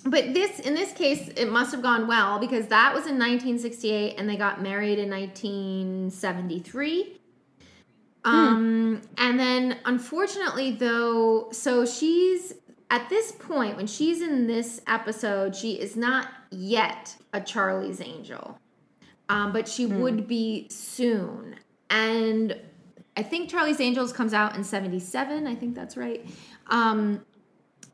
[0.06, 4.16] but this in this case, it must have gone well because that was in 1968,
[4.18, 7.20] and they got married in 1973.
[8.24, 12.56] Um, and then unfortunately, though, so she's
[12.90, 18.60] at this point when she's in this episode, she is not yet a Charlie's Angel,
[19.30, 21.56] um, but she would be soon.
[21.90, 22.60] And
[23.18, 25.48] I think Charlie's Angels comes out in 77.
[25.48, 26.28] I think that's right.
[26.68, 27.26] Um,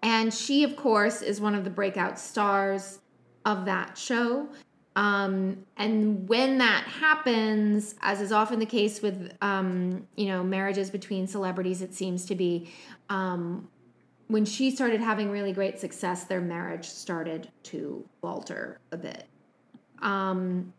[0.04, 3.00] and she, of course, is one of the breakout stars
[3.46, 4.48] of that show.
[4.96, 10.89] Um, and when that happens, as is often the case with, um, you know, marriages
[10.89, 12.70] between celebrities, it seems to be,
[13.10, 13.70] um,
[14.28, 19.28] when she started having really great success, their marriage started to falter a bit.
[20.02, 20.74] Um,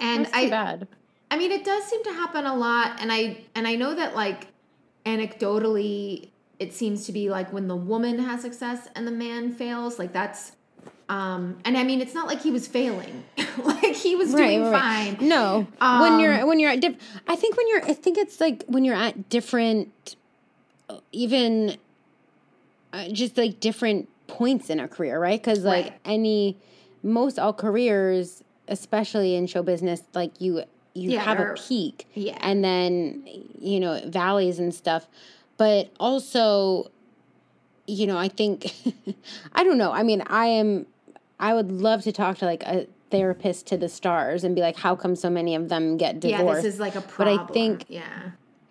[0.00, 0.88] and That's too I, bad.
[1.30, 4.14] I mean, it does seem to happen a lot, and I and I know that
[4.14, 4.48] like
[5.04, 9.98] anecdotally, it seems to be like when the woman has success and the man fails,
[9.98, 10.52] like that's.
[11.08, 13.24] Um, and I mean, it's not like he was failing;
[13.64, 15.16] like he was doing fine.
[15.20, 16.96] No, when you're when you're at diff-
[17.28, 20.16] I think when you're I think it's like when you're at different,
[21.12, 21.76] even,
[22.92, 25.40] uh, just like different points in a career, right?
[25.40, 26.00] Because like Right.
[26.04, 26.56] any,
[27.04, 30.62] most all careers, especially in show business, like you
[30.94, 32.38] you Yeah, have or- a peak, yeah.
[32.40, 33.22] and then
[33.60, 35.06] you know valleys and stuff,
[35.58, 36.90] but also,
[37.86, 38.72] you know, I think,
[39.52, 39.92] I don't know.
[39.92, 40.86] I mean, I am,
[41.38, 44.76] I would love to talk to like a therapist to the stars and be like,
[44.76, 47.50] how come so many of them get divorced yeah, this is like a problem But
[47.50, 48.30] I think- yeah,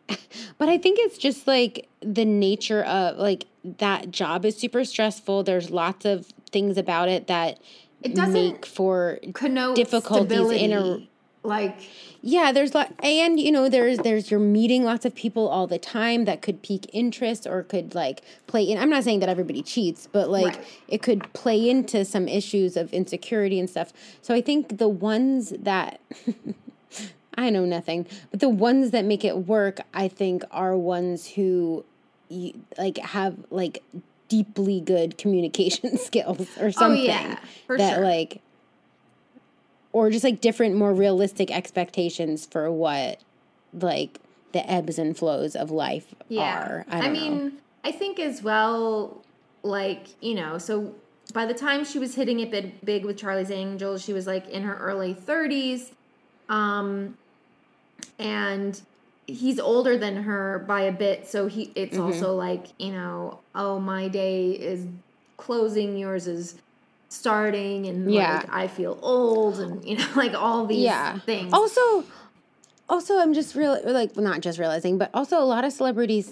[0.57, 3.45] But I think it's just like the nature of like
[3.77, 5.43] that job is super stressful.
[5.43, 7.59] There's lots of things about it that
[8.05, 11.07] It doesn't make for connote difficulties in a-
[11.43, 11.77] like
[12.21, 12.51] yeah.
[12.51, 16.25] There's lot and you know there's there's you're meeting lots of people all the time
[16.25, 18.77] that could pique interest or could like play in.
[18.79, 20.65] I'm not saying that everybody cheats, but like Right.
[20.87, 23.93] it could play into some issues of insecurity and stuff.
[24.23, 25.99] So I think the ones that
[27.37, 31.83] I know nothing, but the ones that make it work, I think, are ones who
[32.77, 33.83] like have like
[34.27, 37.01] deeply good communication skills or something.
[37.01, 38.03] Oh, yeah, that sure.
[38.03, 38.41] like,
[39.93, 43.21] or just like different, more realistic expectations for what
[43.73, 44.19] like
[44.51, 46.85] the ebbs and flows of life are.
[46.89, 47.09] I, know.
[47.09, 49.23] mean, I think as well,
[49.63, 50.95] like, you know, so
[51.33, 54.47] by the time she was hitting it big, big with Charlie's Angels, she was like
[54.49, 55.91] in her early 30s.
[56.49, 57.17] Um,
[58.19, 58.79] and
[59.27, 61.27] he's older than her by a bit.
[61.27, 62.05] So he, it's Mm-hmm.
[62.05, 64.85] also like, you know, oh, my day is
[65.37, 66.55] closing, yours is
[67.09, 67.87] starting.
[67.87, 68.41] And Yeah.
[68.41, 71.53] like, I feel old and, you know, like all these yeah things.
[71.53, 72.03] also
[72.87, 76.31] also i'm just real like not just realizing but also a lot of celebrities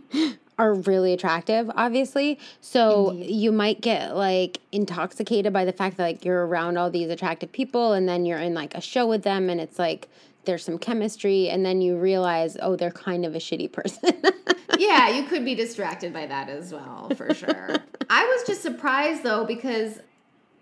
[0.58, 6.24] are really attractive obviously so you might get like intoxicated by the fact that like
[6.24, 9.48] you're around all these attractive people and then you're in like a show with them
[9.48, 10.08] and it's like
[10.48, 14.20] there's some chemistry and then you realize oh they're kind of a shitty person
[14.78, 17.76] yeah, you could be distracted by that as well, for sure.
[18.08, 20.00] I was just surprised though because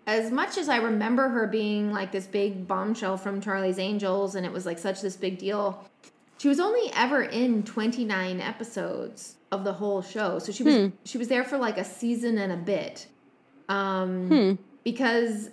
[0.07, 4.47] as much as I remember her being like this big bombshell from Charlie's Angels and
[4.47, 5.85] it was like such this big deal,
[6.39, 10.39] she was only ever in 29 episodes of the whole show.
[10.39, 13.07] So she was she was there for like a season and a bit.
[13.69, 15.51] Um because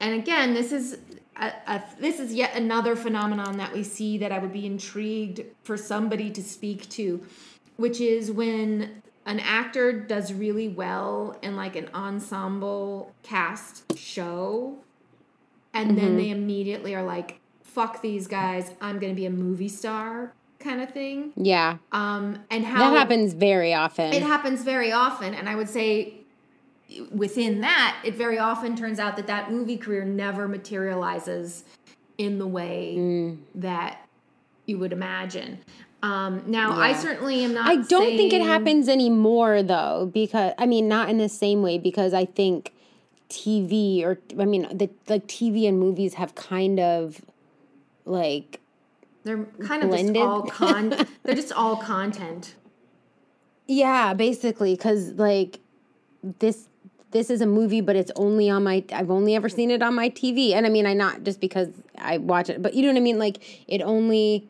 [0.00, 0.98] and again, this is
[1.36, 5.42] a, a, this is yet another phenomenon that we see that I would be intrigued
[5.62, 7.24] for somebody to speak to,
[7.76, 14.78] which is when an actor does really well in like an ensemble cast show,
[15.72, 18.72] and then they immediately are like, "Fuck these guys!
[18.80, 21.32] I'm going to be a movie star," kind of thing.
[21.36, 25.68] yeah Um, and how that happens very often it happens very often, and I would
[25.68, 26.19] say
[27.10, 31.64] within that, it very often turns out that that movie career never materializes
[32.18, 33.38] in the way Mm.
[33.54, 34.06] that
[34.66, 35.58] you would imagine.
[36.02, 37.68] Um, now, I certainly am not.
[37.68, 41.76] I don't think it happens anymore though, because I mean not in the same way
[41.78, 42.72] because I think
[43.28, 47.20] TV or I mean the like TV and movies have kind of
[48.06, 48.60] like
[49.24, 50.14] They're kind of blended.
[50.16, 50.88] just all con.
[51.22, 52.54] they're just all content.
[53.68, 55.60] yeah, basically cuz like
[56.40, 56.68] this
[57.12, 59.94] this is a movie but it's only on my I've only ever seen it on
[59.94, 61.68] my TV and I mean I not just because
[61.98, 64.48] I watch it but you know what I mean like it only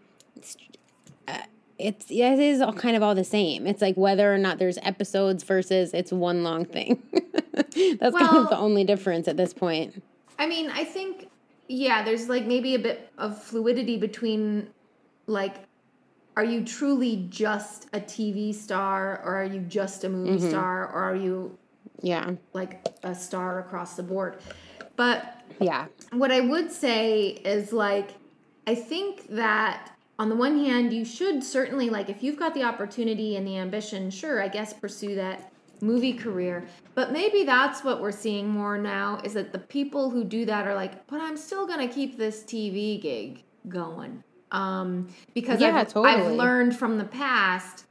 [1.28, 1.38] uh,
[1.78, 3.66] it's yeah, it is all kind of all the same.
[3.66, 7.02] It's like whether or not there's episodes versus it's one long thing.
[7.54, 10.02] That's kind of the only difference at this point.
[10.38, 11.28] I mean, I think
[11.68, 14.68] yeah, there's like maybe a bit of fluidity between
[15.26, 15.56] like
[16.36, 20.48] are you truly just a TV star or are you just a movie Mm-hmm.
[20.48, 21.56] star or are you
[22.02, 22.32] Yeah.
[22.52, 24.38] like a star across the board?
[24.96, 25.86] But Yeah.
[26.12, 28.10] what I would say is like
[28.66, 32.62] I think that on the one hand you should certainly like if you've got the
[32.62, 36.64] opportunity and the ambition, sure, I guess pursue that movie career.
[36.94, 40.66] But maybe that's what we're seeing more now is that the people who do that
[40.66, 44.22] are like, but I'm still going to keep this TV gig going.
[44.52, 47.84] Um because Yeah, I've, I've learned from the past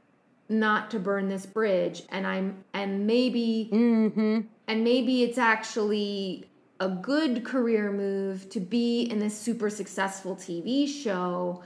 [0.50, 4.40] not to burn this bridge and I'm and maybe Mm-hmm.
[4.68, 6.46] and maybe it's actually
[6.80, 11.62] a good career move to be in this super successful TV show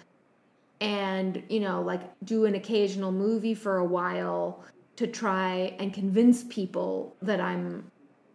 [0.81, 4.63] and you know like do an occasional movie for a while
[4.97, 7.91] to try and convince people that I'm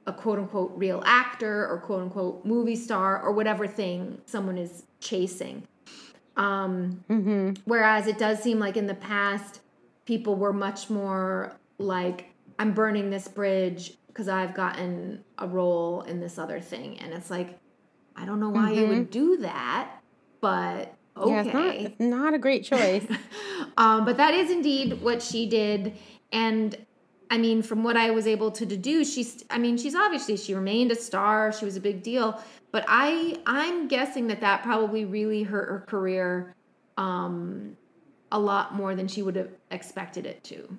[0.07, 4.83] a quote unquote real actor or quote unquote movie star or whatever thing someone is
[4.99, 5.63] chasing
[6.37, 7.61] Um, Mm-hmm.
[7.65, 9.58] Whereas it does seem like in the past,
[10.09, 16.19] people were much more like, I'm burning this bridge because I've gotten a role in
[16.19, 16.97] this other thing.
[16.97, 17.59] And it's like,
[18.15, 20.01] I don't know why you would do that,
[20.41, 21.29] but okay.
[21.31, 23.05] Yeah, it's not, it's not a great choice.
[23.77, 25.95] um, but that is indeed what she did.
[26.31, 26.75] And
[27.29, 30.55] I mean, from what I was able to deduce, she's, I mean, she's obviously, she
[30.55, 31.53] remained a star.
[31.53, 32.41] She was a big deal.
[32.71, 36.55] But I, I'm guessing that that probably really hurt her career
[36.97, 37.77] um,
[38.31, 40.77] a lot more than she would have expected it to.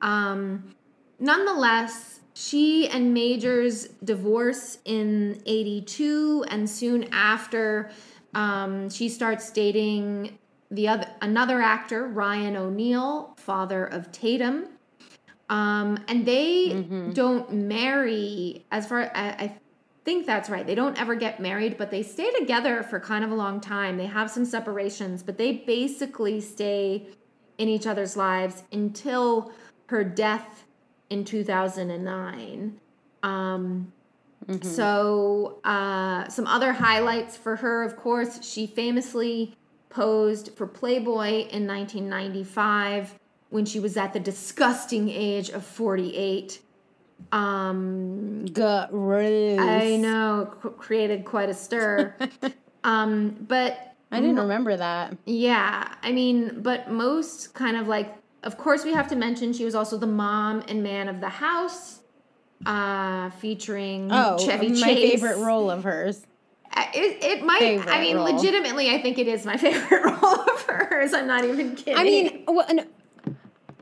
[0.00, 0.74] Um,
[1.18, 7.90] nonetheless, she and Majors divorce in 82, and soon after,
[8.34, 10.38] um, she starts dating
[10.70, 14.68] the other another actor, Ryan O'Neal, father of Tatum.
[15.50, 19.58] Um, and they don't marry, as far I, I
[20.04, 20.66] think that's right.
[20.66, 23.96] They don't ever get married, but they stay together for kind of a long time.
[23.96, 27.06] They have some separations, but they basically stay
[27.58, 29.52] in each other's lives until
[29.86, 30.64] her death
[31.10, 32.80] in 2009.
[33.22, 33.92] Um,
[34.62, 39.54] So, uh, some other highlights for her, of course, she famously
[39.88, 43.14] posed for Playboy in 1995
[43.50, 46.60] when she was at the disgusting age of 48.
[47.30, 48.46] Um.
[48.56, 52.14] I know, c- created quite a stir.
[52.84, 55.16] um, but I didn't remember that.
[55.24, 59.64] yeah, I mean, but most kind of like, of course, we have to mention she
[59.64, 62.00] was also the mom and man of the house,
[62.66, 65.20] uh, featuring Oh, Chevy my Chase.
[65.20, 66.26] favorite role of hers.
[66.94, 67.86] It, it might.
[67.86, 68.32] I mean, role.
[68.32, 71.12] legitimately, I think it is my favorite role of hers.
[71.12, 71.96] I'm not even kidding.
[71.96, 72.84] I mean, well, no,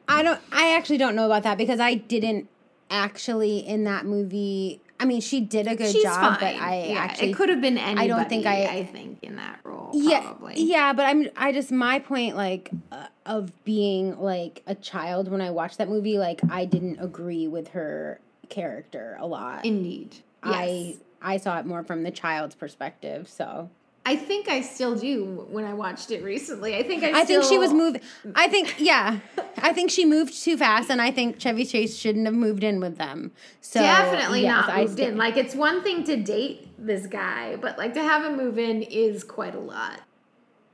[0.08, 0.40] I don't.
[0.52, 2.48] I actually don't know about that because I didn't
[2.90, 4.80] actually in that movie.
[4.98, 6.56] I mean, she did a good she's job, fine.
[6.56, 8.04] but I yeah, actually it could have been anybody.
[8.12, 9.90] I don't think I- I think in that role.
[9.94, 10.54] yeah, probably.
[10.62, 11.28] yeah, but I'm.
[11.36, 15.88] I just my point, like, uh, of being like a child when I watched that
[15.88, 18.20] movie, like, I didn't agree with her
[18.50, 19.64] character a lot.
[19.64, 20.16] Indeed.
[20.44, 20.54] Yes.
[20.54, 23.70] I I saw it more from the child's perspective, so.
[24.06, 26.74] I think I still do when I watched it recently.
[26.76, 27.20] I think I.
[27.20, 28.00] I think she was moving.
[28.34, 29.18] I think, yeah,
[29.58, 32.80] I think she moved too fast, and I think Chevy Chase shouldn't have moved in
[32.80, 33.30] with them.
[33.60, 35.16] So Definitely yes, not I moved in.
[35.18, 38.82] Like it's one thing to date this guy, but like to have him move in
[38.82, 40.00] is quite a lot.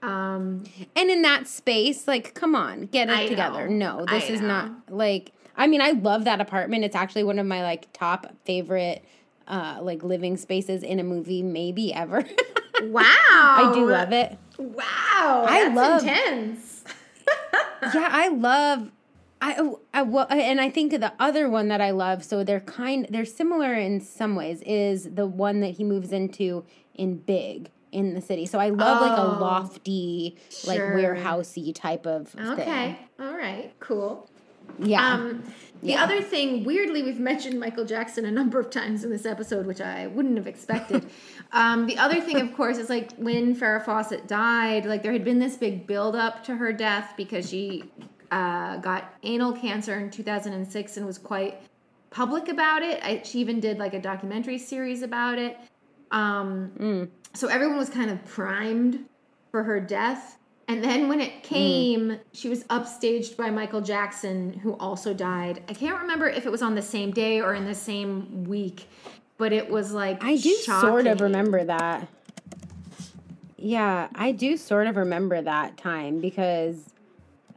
[0.03, 0.63] Um,
[0.95, 3.69] And in that space, like, come on, get it I together.
[3.69, 3.99] know.
[4.01, 4.47] No, this I is know.
[4.47, 5.33] not like.
[5.57, 6.85] I mean, I love that apartment.
[6.85, 9.03] It's actually one of my like top favorite,
[9.49, 12.25] uh, like living spaces in a movie, maybe ever.
[12.85, 14.37] wow, I do love it.
[14.59, 16.85] Wow, I love- intense.
[17.95, 18.91] yeah, I love.
[19.43, 23.07] I, I well, and I think the other one that I love, so they're kind,
[23.11, 26.65] they're similar in some ways, is the one that he moves into
[26.95, 28.47] in Big in the city.
[28.47, 29.23] So I love like Oh.
[29.23, 30.95] a lofty, like Sure.
[30.97, 32.61] warehousey type of Okay, thing.
[32.63, 32.99] Okay.
[33.21, 34.29] All right, cool.
[34.79, 35.15] Yeah.
[35.15, 35.43] Um,
[35.83, 36.03] the Yeah.
[36.05, 39.81] other thing, weirdly, we've mentioned Michael Jackson a number of times in this episode, which
[39.81, 41.07] I wouldn't have expected.
[41.53, 45.25] um, the other thing, of course, is like when Farrah Fawcett died, like there had
[45.25, 47.85] been this big build up to her death because she
[48.31, 51.61] uh, got anal cancer in 2006 and was quite
[52.11, 53.01] public about it.
[53.05, 55.57] I, she even did like a documentary series about it.
[56.11, 59.05] Um, So everyone was kind of primed
[59.51, 60.36] for her death.
[60.69, 65.63] And then when it came, she was upstaged by Michael Jackson, who also died.
[65.69, 68.89] I can't remember if it was on the same day or in the same week,
[69.39, 72.09] but it was like I do sort of remember that.
[73.57, 76.77] Yeah, I do sort of remember that time because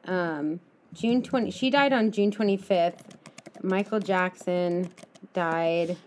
[0.06, 0.60] um
[0.94, 3.00] June 20 she died on June 25th.
[3.64, 4.92] Michael Jackson
[5.34, 5.98] died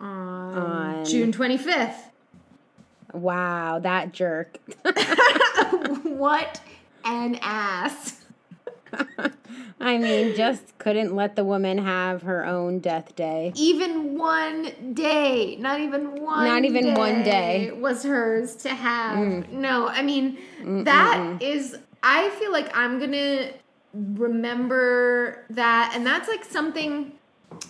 [0.00, 2.07] on on- June 25th.
[3.12, 4.58] Wow, that jerk.
[6.02, 6.60] what
[7.04, 8.20] an ass.
[9.80, 13.52] I mean, just couldn't let the woman have her own death day.
[13.54, 17.70] Even one day, not even one Not even one day.
[17.72, 17.80] Mm.
[17.80, 19.50] was hers to have.
[19.50, 20.38] No, I mean,
[20.84, 23.52] that is, I feel like I'm going to
[23.94, 25.92] remember that.
[25.94, 27.12] And that's like something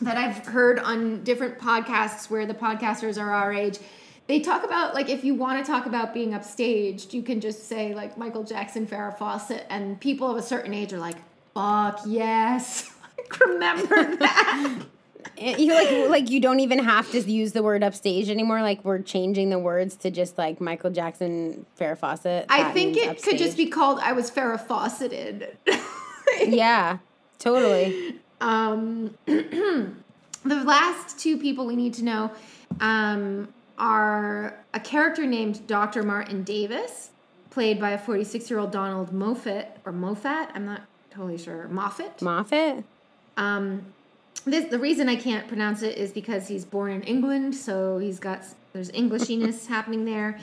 [0.01, 3.79] that I've heard on different podcasts where the podcasters are our age.
[4.29, 7.67] They talk about like if you want to talk about being upstaged, you can just
[7.67, 11.17] say like Michael Jackson, Farrah Fawcett, and people of a certain age are like,
[11.55, 12.91] "Fuck yes!"
[13.47, 14.83] remember that.
[15.39, 18.61] Eh, You like like you don't even have to use the word upstage anymore.
[18.61, 22.47] Like we're changing the words to just like Michael Jackson, Farrah Fawcett.
[22.51, 25.57] I think it could just be called "I was Farrah Fawcetted."
[26.47, 26.99] Yeah,
[27.39, 28.15] totally.
[28.43, 29.95] Um, the
[30.45, 32.31] last two people we need to know
[32.81, 33.49] um,
[33.79, 36.03] are a character named Dr.
[36.03, 37.11] Martin Davis,
[37.51, 40.51] played by a 46 year old Donald Moffat or Moffat.
[40.55, 41.69] I'm not totally sure.
[41.69, 42.21] Moffat.
[42.21, 42.85] Moffat.
[43.37, 43.87] Um,
[44.45, 48.19] this the reason I can't pronounce it is because he's born in England, so he's
[48.19, 50.39] got there's Englishiness happening there.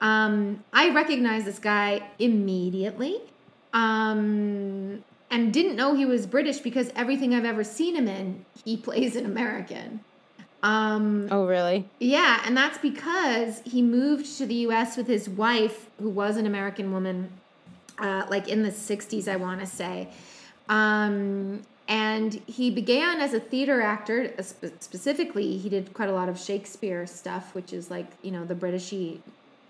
[0.00, 3.20] Um, I recognize this guy immediately,
[3.72, 8.76] um, and didn't know he was British because everything I've ever seen him in, he
[8.76, 10.00] plays an American.
[10.64, 11.86] Um, Oh, really?
[12.00, 14.96] yeah, and that's because he moved to the U.S.
[14.96, 17.30] with his wife, who was an American woman,
[17.98, 20.08] uh, like in the '60s, I want to say.
[20.70, 24.32] Um, and he began as a theater actor.
[24.38, 24.42] uh,
[24.80, 28.54] Specifically, he did quite a lot of Shakespeare stuff, which is like you know the
[28.54, 29.18] Britishy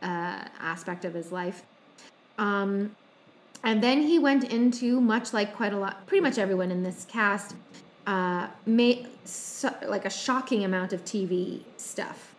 [0.01, 1.65] uh, aspect of his life.
[2.39, 2.95] Um,
[3.65, 7.05] and then he went into much like quite a lot, pretty much everyone in this
[7.11, 7.57] cast,
[8.07, 12.35] uh, made so, like a shocking amount of TV stuff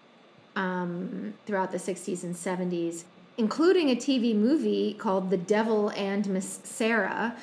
[0.55, 3.03] um, throughout the 60s and 70s,
[3.37, 7.35] including a TV movie called The Devil and Miss Sarah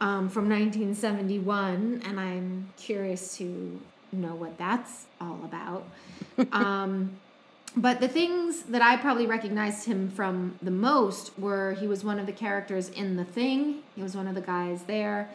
[0.00, 2.02] um, from 1971.
[2.04, 3.80] And I'm curious to
[4.12, 5.84] know what that's all about.
[6.52, 7.18] um,
[7.76, 12.18] but the things that I probably recognized him from the most were he was one
[12.18, 15.30] of the characters in The Thing, he was one of the guys there,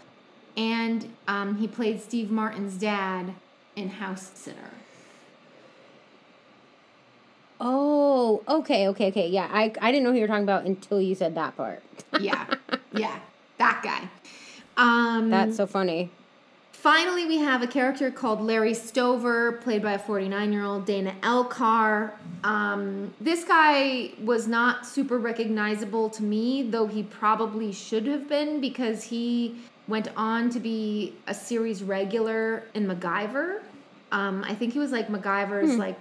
[0.57, 3.33] and um, he played Steve Martin's dad
[3.75, 4.71] in House Sitter.
[7.59, 9.27] Oh, okay, okay, okay.
[9.27, 11.81] Yeah, I, I didn't know who you were talking about until you said that part.
[12.19, 12.45] Yeah,
[12.93, 13.19] yeah,
[13.57, 14.09] that guy.
[14.77, 16.09] Um, That's so funny.
[16.85, 21.15] Finally, we have a character called Larry Stover, played by a 49 year old Dana
[21.21, 22.11] Elcar.
[22.43, 28.61] Um, this guy was not super recognizable to me, though he probably should have been
[28.61, 29.55] because he
[29.87, 33.59] went on to be a series regular in MacGyver.
[34.11, 35.99] Um, I think he was like MacGyver's, like,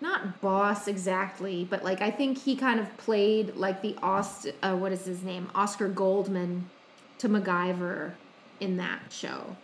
[0.00, 4.76] not boss exactly, but like I think he kind of played like the Ost, uh,
[4.76, 5.48] what is his name?
[5.54, 6.68] Oscar Goldman
[7.18, 8.12] to MacGyver
[8.60, 9.56] in that show.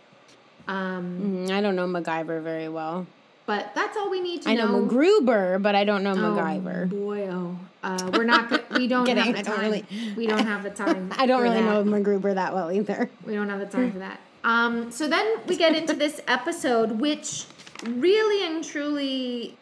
[0.67, 3.05] Um, Mm, I don't know MacGyver very well.
[3.51, 4.63] But that's all we need to know.
[4.63, 6.89] I know MacGruber, but I don't know Oh, MacGyver.
[6.89, 8.49] boy, oh, uh, we're not.
[8.49, 9.59] Go- we don't Kidding, have the time.
[9.59, 9.85] really-
[10.15, 11.11] We don't have the time.
[11.17, 11.65] I don't really that.
[11.65, 13.09] know MacGruber that well either.
[13.25, 14.21] We don't have the time for that.
[14.45, 17.43] Um, so then we get into this episode, which
[17.85, 19.57] really and truly,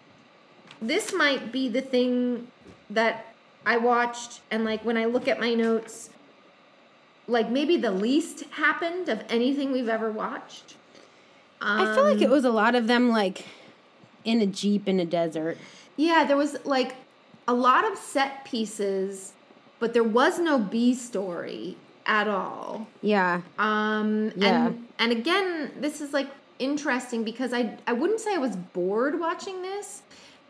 [0.82, 2.48] this might be the thing
[2.92, 3.26] that
[3.66, 6.12] I watched, and like when I look at my notes,
[7.28, 10.76] like maybe the least happened of anything we've ever watched.
[11.62, 13.46] I feel like it was a lot of them like
[14.26, 15.58] in a jeep in a desert.
[15.98, 16.96] Yeah, there was like
[17.48, 19.34] a lot of set pieces,
[19.80, 22.88] but there was no B story at all.
[23.02, 23.42] Yeah.
[23.58, 24.68] Um Yeah.
[24.68, 29.20] and and again, this is like interesting because I I wouldn't say I was bored
[29.20, 30.02] watching this,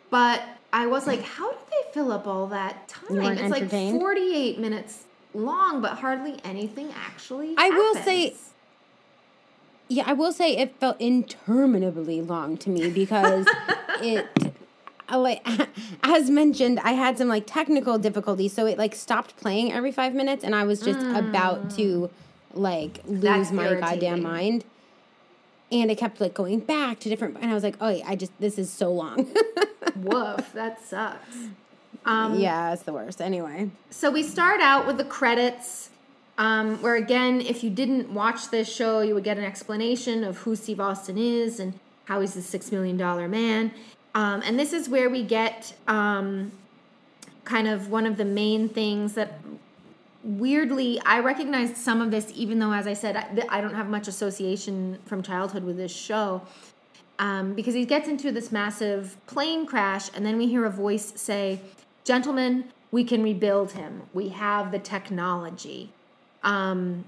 [0.09, 0.41] but
[0.71, 3.21] I was like, how did they fill up all that time?
[3.37, 5.03] It's like 48 minutes
[5.33, 8.45] long, but hardly anything actually I will say- happens.
[9.89, 13.45] Yeah, I will say it felt interminably long to me because
[14.01, 14.27] it
[15.11, 15.45] like
[16.03, 20.13] as mentioned, I had some like technical difficulties, so it like stopped playing every five
[20.13, 22.09] minutes and I was just about to
[22.53, 23.99] like lose That's my irritating.
[23.99, 24.63] goddamn mind.
[25.71, 28.31] And it kept like going back to different and I was like, oh I just
[28.39, 29.27] this is so long.
[29.95, 31.37] Woof, that sucks.
[32.05, 33.21] Um, yeah, it's the worst.
[33.21, 33.71] Anyway.
[33.89, 35.88] So we start out with the credits,
[36.39, 40.37] um, where again, if you didn't watch this show, you would get an explanation of
[40.37, 43.71] who Steve Austin is and how he's the six million dollar man.
[44.15, 46.53] Um, and this is where we get um,
[47.43, 49.41] kind of one of the main things that
[50.23, 53.89] weirdly I recognized some of this, even though, as I said, I, I don't have
[53.89, 56.41] much association from childhood with this show.
[57.19, 61.11] Um, because he gets into this massive plane crash, and then we hear a voice
[61.17, 61.59] say,
[62.05, 64.03] Gentlemen, we can rebuild him.
[64.13, 65.91] We have the technology.
[66.43, 67.05] Um,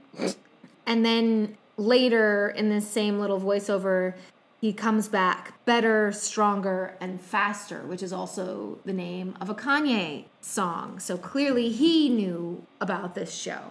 [0.86, 4.14] and then later in this same little voiceover,
[4.60, 10.26] he comes back better, stronger, and faster, which is also the name of a Kanye
[10.40, 11.00] song.
[11.00, 13.62] So clearly he knew about this show.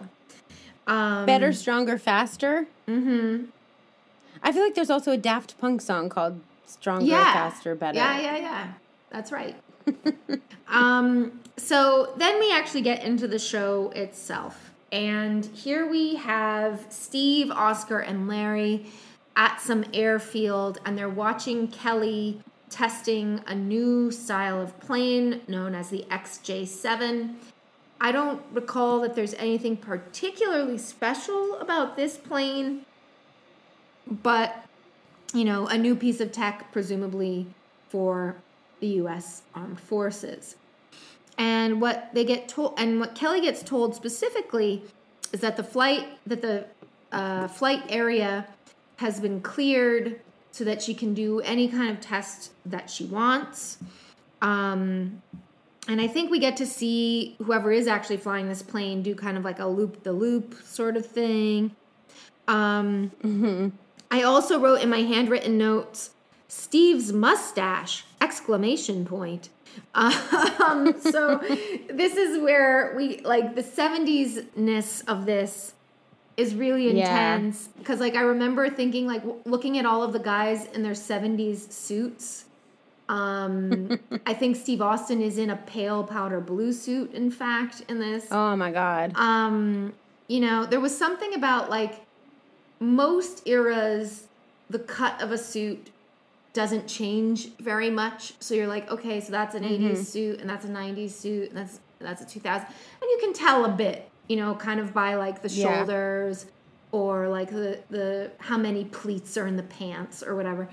[0.87, 2.67] Um, Better, stronger, faster.
[2.87, 3.45] Mm-hmm.
[4.43, 7.33] I feel like there's also a Daft Punk song called Stronger, yeah.
[7.33, 7.97] Faster, Better.
[7.97, 8.73] Yeah, yeah, yeah.
[9.11, 9.55] That's right.
[10.67, 14.70] um, so then we actually get into the show itself.
[14.91, 18.87] And here we have Steve, Oscar, and Larry
[19.35, 25.89] at some airfield, and they're watching Kelly testing a new style of plane known as
[25.89, 27.35] the XJ7.
[27.99, 32.85] I don't recall that there's anything particularly special about this plane,
[34.07, 34.65] but
[35.33, 37.47] you know, a new piece of tech, presumably
[37.87, 38.35] for
[38.79, 39.43] the U.S.
[39.55, 40.55] Armed Forces.
[41.41, 44.83] And what they get told, and what Kelly gets told specifically,
[45.33, 46.67] is that the flight that the
[47.11, 48.45] uh, flight area
[48.97, 50.21] has been cleared
[50.51, 53.79] so that she can do any kind of test that she wants.
[54.43, 55.23] Um,
[55.87, 59.35] and I think we get to see whoever is actually flying this plane do kind
[59.35, 61.75] of like a loop the loop sort of thing.
[62.47, 63.73] Um,
[64.11, 66.11] I also wrote in my handwritten notes,
[66.47, 68.05] Steve's mustache!
[68.21, 69.49] Exclamation point.
[69.93, 71.37] Um, so
[71.89, 75.73] this is where we like the 70s ness of this
[76.37, 80.19] is really intense because like I remember thinking like w- looking at all of the
[80.19, 82.45] guys in their 70s suits.
[83.09, 87.13] Um, I think Steve Austin is in a pale powder blue suit.
[87.13, 89.11] In fact, in this, Oh my god.
[89.15, 89.93] um,
[90.27, 92.05] you know, there was something about like
[92.79, 94.27] most eras,
[94.69, 95.89] the cut of a suit
[96.53, 98.33] doesn't change very much.
[98.39, 99.85] So you're like, okay, so that's an Mm-hmm.
[99.93, 102.65] 80s suit and that's a 90s suit and that's that's a 2000.
[102.67, 105.77] And you can tell a bit, you know, kind of by like the Yeah.
[105.77, 106.45] shoulders
[106.91, 110.67] or like the the how many pleats are in the pants or whatever.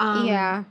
[0.00, 0.64] Um, yeah.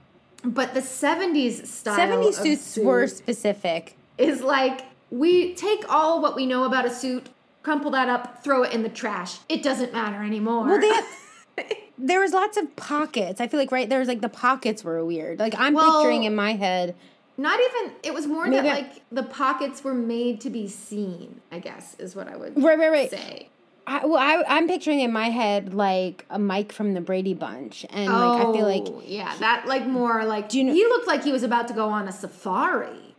[0.44, 3.96] But the 70s style 70s suits suit were specific.
[4.18, 4.82] is like
[5.12, 7.28] we take all what we know about a suit,
[7.64, 9.38] crumple that up, throw it in the trash.
[9.50, 10.66] It doesn't matter anymore.
[10.68, 10.92] Well, they
[11.98, 13.40] there was lots of pockets.
[13.42, 15.40] I feel like right there was like the pockets were weird.
[15.40, 16.96] Like I'm Well- picturing in my head.
[17.38, 17.94] Not even.
[18.04, 21.40] It was more that I- like the pockets were made to be seen.
[21.52, 23.10] I guess is what I would Right, right, right.
[23.10, 23.48] say.
[23.88, 27.86] I, well, I, I'm picturing in my head like a Mike from the Brady Bunch,
[27.90, 30.50] and like I feel like Oh, yeah, that like more like.
[30.50, 33.16] do you know- he looked like he was about to go on a safari.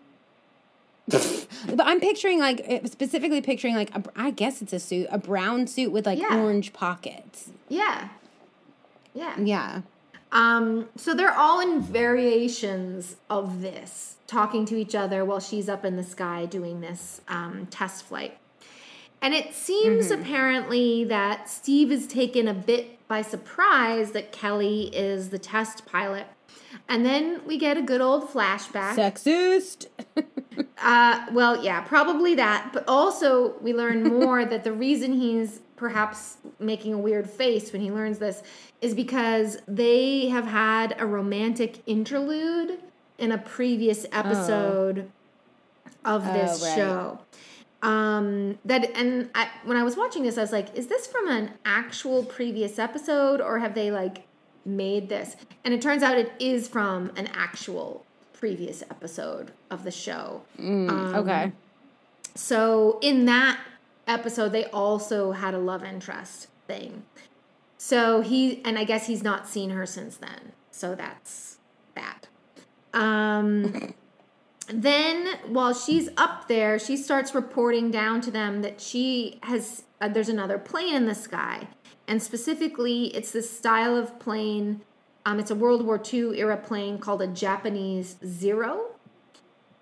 [1.08, 5.18] But I'm picturing like eh, specifically picturing like a, I guess it's a suit, a
[5.18, 6.36] brown suit with like Yeah.
[6.40, 7.50] orange pockets.
[7.68, 8.08] Yeah,
[9.14, 9.38] yeah.
[9.38, 9.82] Yeah.
[10.32, 15.84] Um, so they're all in variations of this, talking to each other while she's up
[15.84, 18.38] in the sky doing this um, test flight.
[19.22, 25.28] And it seems apparently that Steve is taken a bit by surprise that Kelly is
[25.28, 26.26] the test pilot.
[26.88, 28.94] And then we get a good old flashback.
[28.94, 29.86] Sexist.
[30.82, 32.70] Uh, well, yeah, probably that.
[32.72, 37.80] But also, we learn more that the reason he's perhaps making a weird face when
[37.80, 38.42] he learns this
[38.82, 42.78] is because they have had a romantic interlude
[43.16, 45.10] in a previous episode
[46.04, 46.76] of this Oh, right.
[46.76, 47.18] show.
[47.82, 51.28] Um, that and I, when I was watching this, I was like, is this from
[51.30, 54.24] an actual previous episode or have they like
[54.66, 55.34] made this?
[55.64, 58.04] And it turns out it is from an actual
[58.34, 60.42] previous episode of the show.
[60.58, 61.52] Um, okay.
[62.34, 63.58] So in that
[64.10, 67.04] episode, they also had a love interest thing.
[67.78, 70.52] So he and I guess he's not seen her since then.
[70.70, 71.58] So that's
[71.94, 72.28] that.
[72.92, 73.94] Um,
[74.68, 80.08] then while she's up there, she starts reporting down to them that she has uh,
[80.08, 81.68] there's another plane in the sky,
[82.06, 84.82] and specifically, it's this style of plane.
[85.24, 88.86] Um, it's a World War II era plane called a Japanese Zero.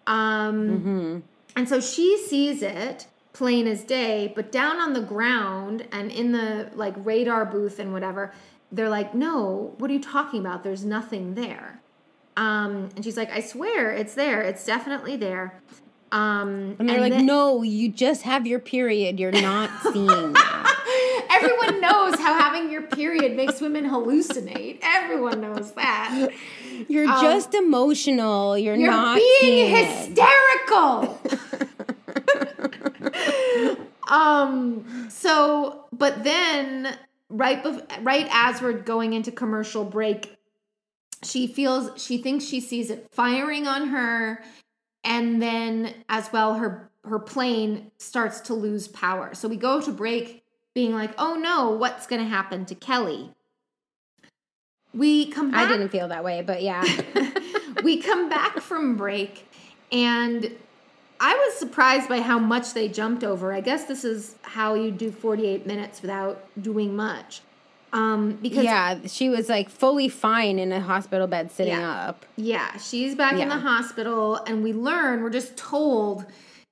[0.06, 1.22] Um,
[1.54, 3.06] and so she sees it
[3.38, 7.92] plain as day, but down on the ground and in the like radar booth and
[7.92, 8.32] whatever,
[8.72, 10.64] they're like, "No, what are you talking about?
[10.64, 11.80] There's nothing there."
[12.36, 14.42] Um, and she's like, "I swear, it's there.
[14.42, 15.60] It's definitely there."
[16.10, 19.20] Um, And they're like, then- no, you just have your period.
[19.20, 21.26] You're not seeing that.
[21.30, 24.78] Everyone knows how having your period makes women hallucinate.
[24.82, 26.30] Everyone knows that.
[26.88, 28.56] You're just emotional.
[28.56, 31.20] You're, Um, You're not being hysterical.
[34.08, 35.08] um.
[35.10, 36.96] So, but then
[37.28, 40.36] right bef- right as we're going into commercial break,
[41.22, 44.42] she feels she thinks she sees it firing on her,
[45.04, 49.34] and then as well her her plane starts to lose power.
[49.34, 53.32] So we go to break, being like, "Oh no, what's going to happen to Kelly?"
[54.94, 56.82] We come back I didn't feel that way, but yeah.
[57.82, 59.46] we come back from break
[59.92, 60.50] and
[61.20, 63.52] I was surprised by how much they jumped over.
[63.52, 67.40] I guess this is how you do 48 minutes without doing much.
[67.92, 71.90] Um, because yeah, yeah, she was like fully fine in a hospital bed sitting Yeah.
[71.90, 72.26] up.
[72.36, 76.26] Yeah, she's back in the hospital, and we learn we're just told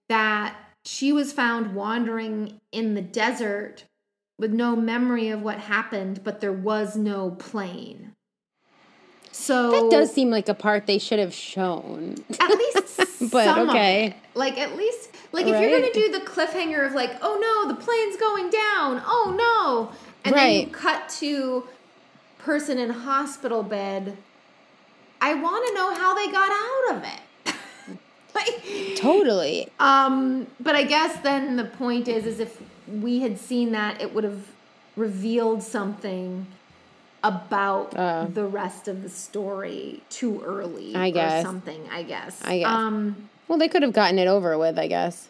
[0.09, 3.85] that she was found wandering in the desert
[4.39, 8.13] with no memory of what happened, but there was no plane.
[9.39, 12.17] So That does seem like a part they should have shown.
[12.41, 14.17] at least But, okay.
[14.35, 17.79] Like at least like if you're gonna do the cliffhanger of like, oh no, the
[17.81, 19.03] plane's going down.
[19.05, 19.97] Oh no.
[20.25, 21.65] And then you cut to
[22.39, 24.17] person in hospital bed.
[25.21, 27.99] I wanna know how they got out of it.
[28.35, 29.69] like, Totally.
[29.79, 34.15] um, but I guess then the point is, is if we had seen that, it
[34.15, 34.47] would have
[34.97, 36.47] revealed something
[37.27, 38.27] about Uh.
[38.33, 40.95] the rest of the story too early.
[40.95, 41.43] I guess.
[41.45, 41.89] or something.
[41.93, 42.41] I guess.
[42.45, 42.69] I guess.
[42.69, 45.29] Um, Well, they could have gotten it over with, I guess.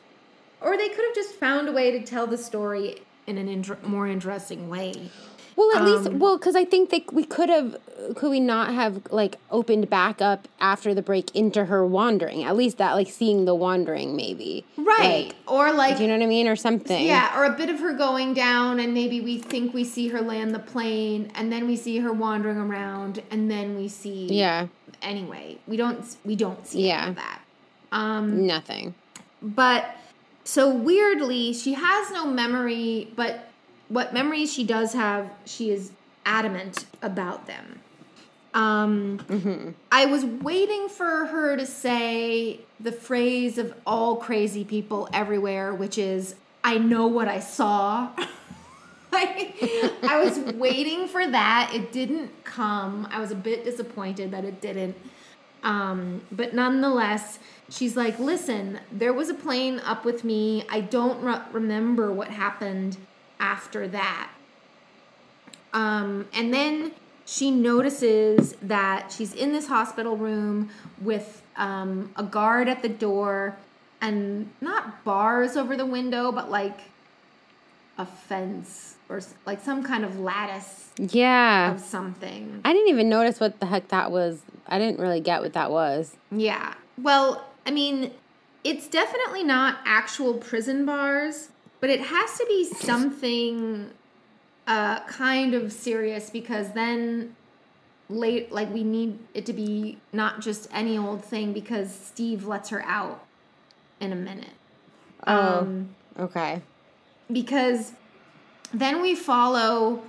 [0.60, 3.76] or they could have just found a way to tell the story in an inter-
[3.82, 5.10] more interesting way.
[5.56, 7.78] Well, at least, Um, well, because I think they, we could have,
[8.14, 12.44] could we not have like opened back up after the break into her wandering?
[12.44, 14.66] At least that, like seeing the wandering, maybe.
[14.76, 15.28] Right.
[15.28, 17.06] Like, or like do you know what I mean, or something?
[17.06, 20.20] Yeah, or a bit of her going down, and maybe we think we see her
[20.20, 24.26] land the plane, and then we see her wandering around, and then we see.
[24.30, 24.66] Yeah.
[25.00, 27.08] Anyway, we don't we don't see any Yeah.
[27.08, 27.40] of that.
[27.92, 28.94] Um, Nothing.
[29.40, 29.96] but
[30.44, 33.45] so weirdly, she has no memory, but
[33.88, 35.92] what memories she does have, she is
[36.24, 37.80] adamant about them.
[38.54, 45.74] Um, I was waiting for her to say the phrase of all crazy people everywhere,
[45.74, 46.34] which is,
[46.64, 48.10] I know what I saw.
[49.12, 49.56] Like,
[50.02, 51.70] I was waiting for that.
[51.72, 53.08] It didn't come.
[53.10, 54.94] I was a bit disappointed that it didn't.
[55.62, 57.38] Um, but nonetheless,
[57.70, 60.64] she's like, listen, there was a plane up with me.
[60.68, 62.98] I don't re- remember what happened
[63.40, 64.30] after that.
[65.72, 66.92] Um, and then
[67.24, 70.70] she notices that she's in this hospital room
[71.00, 73.56] with um, a guard at the door
[74.00, 76.78] and not bars over the window, but like
[77.98, 81.72] a fence or like some kind of lattice Yeah.
[81.72, 82.60] of something.
[82.64, 84.40] I didn't even notice what the heck that was.
[84.66, 86.16] I didn't really get what that was.
[86.30, 86.74] Yeah.
[87.00, 88.10] Well, I mean,
[88.64, 91.48] it's definitely not actual prison bars,
[91.86, 93.88] but it has to be something
[94.66, 97.36] uh kind of serious because then
[98.08, 102.70] late like we need it to be not just any old thing because Steve lets
[102.70, 103.24] her out
[104.00, 104.56] in a minute.
[105.28, 105.60] Oh.
[105.60, 106.60] Um Okay.
[107.30, 107.92] because
[108.74, 110.02] then we follow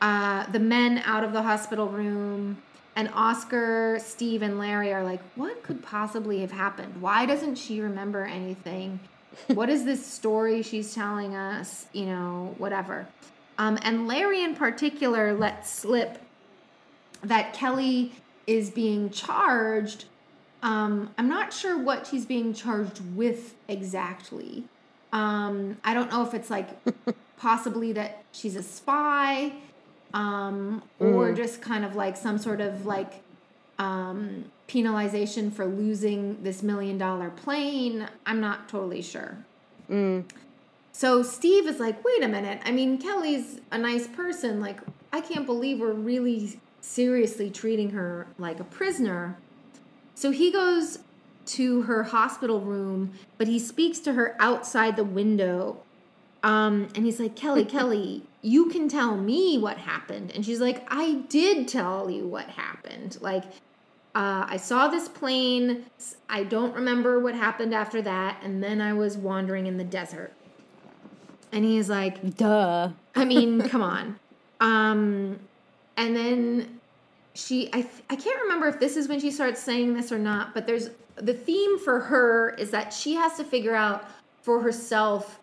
[0.00, 2.60] uh, the men out of the hospital room
[2.96, 7.80] and oscar steve and larry are like what could possibly have happened why doesn't she
[7.80, 9.00] remember anything
[9.48, 11.86] what is this story she's telling us?
[11.92, 13.06] You know whatever.
[13.56, 16.18] Um, and larry in particular lets slip
[17.22, 18.12] that kelly
[18.46, 20.06] is being charged.
[20.62, 24.64] Um, i'm not sure what she's being charged with exactly.
[25.12, 26.68] Um, I don't know if it's like
[27.36, 29.52] possibly that she's a spy,
[30.12, 33.23] um, or just kind of like some sort of like
[33.78, 38.08] um, penalization for losing this million dollar plane.
[38.26, 39.38] I'm not totally sure.
[40.92, 42.60] So Steve is like, wait a minute.
[42.64, 44.60] I mean, Kelly's a nice person.
[44.60, 44.80] Like,
[45.12, 49.36] I can't believe we're really seriously treating her like a prisoner.
[50.14, 51.00] So he goes
[51.46, 55.82] to her hospital room, but he speaks to her outside the window.
[56.42, 60.30] Um, and he's like, Kelly, Kelly, you can tell me what happened.
[60.32, 63.18] And she's like, I did tell you what happened.
[63.20, 63.44] Like,
[64.14, 65.86] uh, I saw this plane.
[66.28, 68.40] I don't remember what happened after that.
[68.42, 70.32] And then I was wandering in the desert.
[71.52, 72.90] And he's like, Duh.
[73.14, 74.18] I mean, come on.
[74.60, 75.38] Um,
[75.96, 76.80] and then
[77.34, 80.54] she, I, I can't remember if this is when she starts saying this or not,
[80.54, 84.08] but there's the theme for her is that she has to figure out
[84.42, 85.40] for herself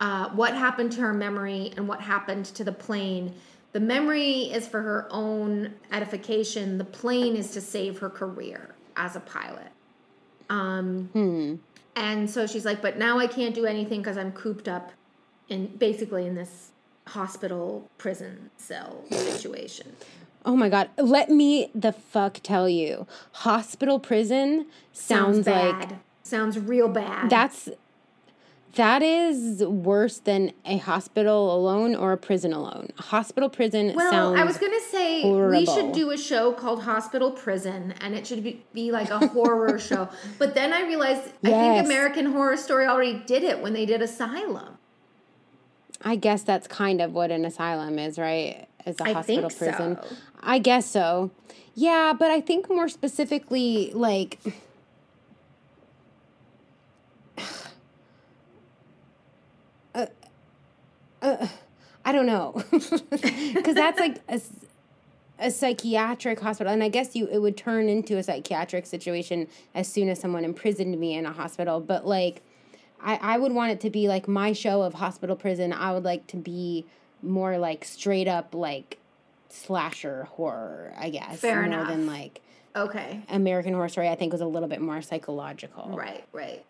[0.00, 3.32] uh, what happened to her memory and what happened to the plane.
[3.72, 6.78] The memory is for her own edification.
[6.78, 9.68] The plane is to save her career as a pilot.
[10.50, 11.60] Um,
[11.96, 14.92] And so she's like, but now I can't do anything because I'm cooped up
[15.48, 16.70] in basically in this
[17.08, 19.96] hospital prison cell situation.
[20.44, 20.90] Oh my god.
[20.96, 23.06] Let me the fuck tell you.
[23.32, 25.98] Hospital prison sounds, like bad.
[26.22, 27.30] sounds real bad.
[27.30, 27.68] that's
[28.74, 32.90] that is worse than a hospital alone or a prison alone.
[32.98, 37.94] Hospital prison well, I was gonna say we should do a show called Hospital Prison,
[38.00, 40.08] and it should be, be like a horror show.
[40.38, 44.00] But then I realized I think American Horror Story already did it when they did
[44.00, 44.78] Asylum.
[46.04, 48.66] I guess that's kind of what an asylum is, right?
[48.84, 49.98] As a I hospital think prison.
[50.02, 50.16] so.
[50.42, 51.30] I guess so.
[51.74, 54.38] Yeah, but I think more specifically, like.
[59.94, 60.06] Uh,
[61.22, 61.46] uh,
[62.04, 62.62] I don't know.
[63.54, 64.40] Because that's like a,
[65.38, 66.72] a psychiatric hospital.
[66.72, 70.44] And I guess you it would turn into a psychiatric situation as soon as someone
[70.44, 71.80] imprisoned me in a hospital.
[71.80, 72.42] But like.
[73.04, 75.72] I, I would want it to be like my show of hospital prison.
[75.72, 76.86] I would like to be
[77.20, 78.98] more like straight up like
[79.48, 81.40] slasher horror, I guess.
[81.40, 81.88] Fair more enough.
[81.88, 82.40] than like
[82.76, 83.20] Okay.
[83.28, 84.08] American Horror Story.
[84.08, 85.90] I think was a little bit more psychological.
[85.96, 86.64] Right, right.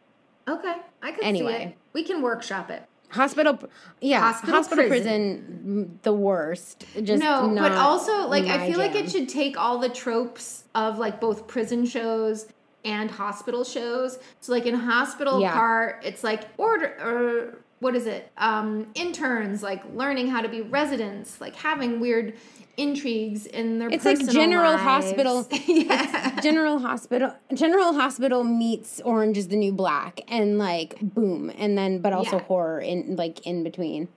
[0.49, 0.75] Okay.
[1.03, 1.65] I could see Anyway.
[1.65, 1.77] it.
[1.93, 2.83] We can workshop it.
[3.13, 3.59] Hospital,
[4.01, 5.45] yeah, Hospital hospital, prison.
[5.45, 5.99] prison.
[6.03, 6.85] the worst.
[7.03, 10.99] Just no, but also like I feel like it should take all the tropes of
[10.99, 12.47] like both prison shows
[12.85, 14.19] and hospital shows.
[14.41, 15.53] So like in hospital Yeah.
[15.53, 18.31] part, it's like order or what is it?
[18.39, 22.35] Um interns like learning how to be residents, like having weird
[22.79, 24.83] intrigues in their It's like General lives.
[24.83, 25.47] Hospital.
[25.67, 26.41] yeah.
[26.41, 27.35] General Hospital.
[27.53, 32.37] General Hospital meets Orange is the New Black, and like boom, and then but also
[32.37, 32.45] Yeah.
[32.45, 34.09] horror in like in between.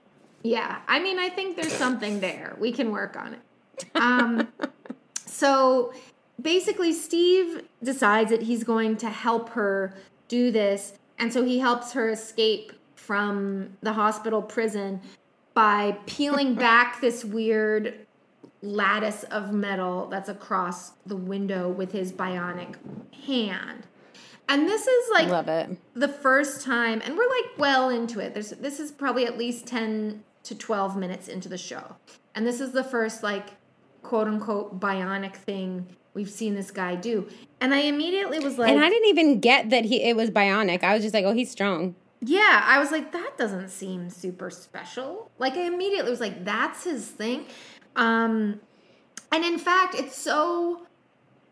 [0.42, 2.56] Yeah, I mean, I think there's something there.
[2.58, 3.40] We can work on it.
[3.94, 4.48] Um,
[5.26, 5.92] so
[6.40, 9.92] basically, Steve decides that he's going to help her
[10.28, 10.94] do this.
[11.18, 12.72] And so he helps her escape
[13.06, 15.00] from the hospital prison
[15.54, 18.06] by peeling back this weird
[18.62, 22.74] lattice of metal that's across the window with his bionic
[23.26, 23.86] hand.
[24.48, 25.76] And this is like Love it.
[25.94, 29.66] the first time and we're like well into it there's this is probably at least
[29.66, 31.96] 10 to 12 minutes into the show
[32.36, 33.48] and this is the first like
[34.04, 35.84] quote unquote bionic thing
[36.14, 37.28] we've seen this guy do
[37.60, 40.84] and i immediately was like and I didn't even get that he it was bionic.
[40.84, 41.96] I was just like, oh, he's strong.
[42.20, 45.30] Yeah i was like that doesn't seem super special.
[45.38, 47.46] Like i immediately was like that's his thing.
[47.94, 48.60] Um
[49.32, 50.86] and in fact it's so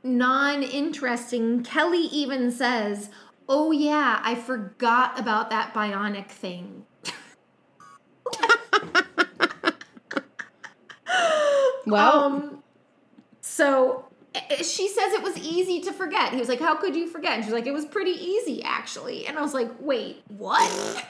[0.03, 1.63] non-interesting.
[1.63, 3.11] Kelly even says
[3.49, 6.85] oh yeah i forgot about that bionic thing.
[11.87, 12.63] Well, um
[13.41, 14.04] so
[14.59, 17.45] she says it was easy to forget he was like how could you forget and
[17.45, 21.05] she's like it was pretty easy actually and i was like wait what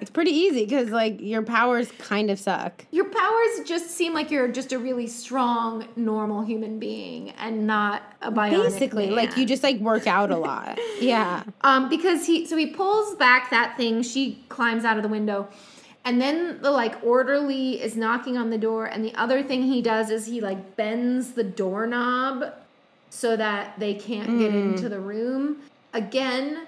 [0.00, 2.84] it's pretty easy because like your powers kind of suck.
[2.90, 8.02] Your powers just seem like you're just a really strong, normal human being and not
[8.22, 10.78] a bionic Basically, like you just like work out a lot.
[11.00, 11.44] Yeah.
[11.60, 15.48] um because he so he pulls back that thing, she climbs out of the window.
[16.04, 19.82] And then the like orderly is knocking on the door and the other thing he
[19.82, 22.54] does is he like bends the doorknob
[23.10, 25.58] so that they can't get into the room.
[25.92, 26.66] Again,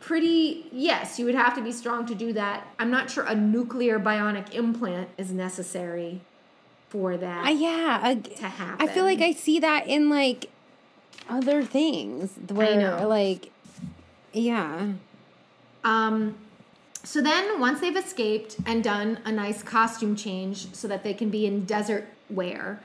[0.00, 2.66] pretty yes, you would have to be strong to do that.
[2.78, 6.20] I'm not sure a nuclear bionic implant is necessary
[6.88, 7.44] for that.
[7.44, 8.00] I, yeah.
[8.02, 9.20] I, to I feel like.
[9.20, 10.50] I see that in like
[11.28, 13.08] other things where know.
[13.08, 13.50] like
[14.32, 14.92] yeah.
[15.84, 16.36] Um,
[17.08, 21.30] so then, once they've escaped and done a nice costume change so that they can
[21.30, 22.82] be in desert wear,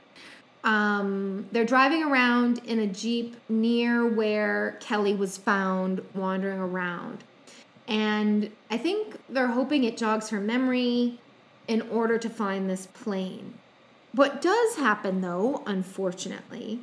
[0.64, 7.22] um, they're driving around in a Jeep near where Kelly was found wandering around.
[7.86, 11.20] And I think they're hoping it jogs her memory
[11.68, 13.52] in order to find this plane.
[14.12, 16.80] What does happen, though, unfortunately,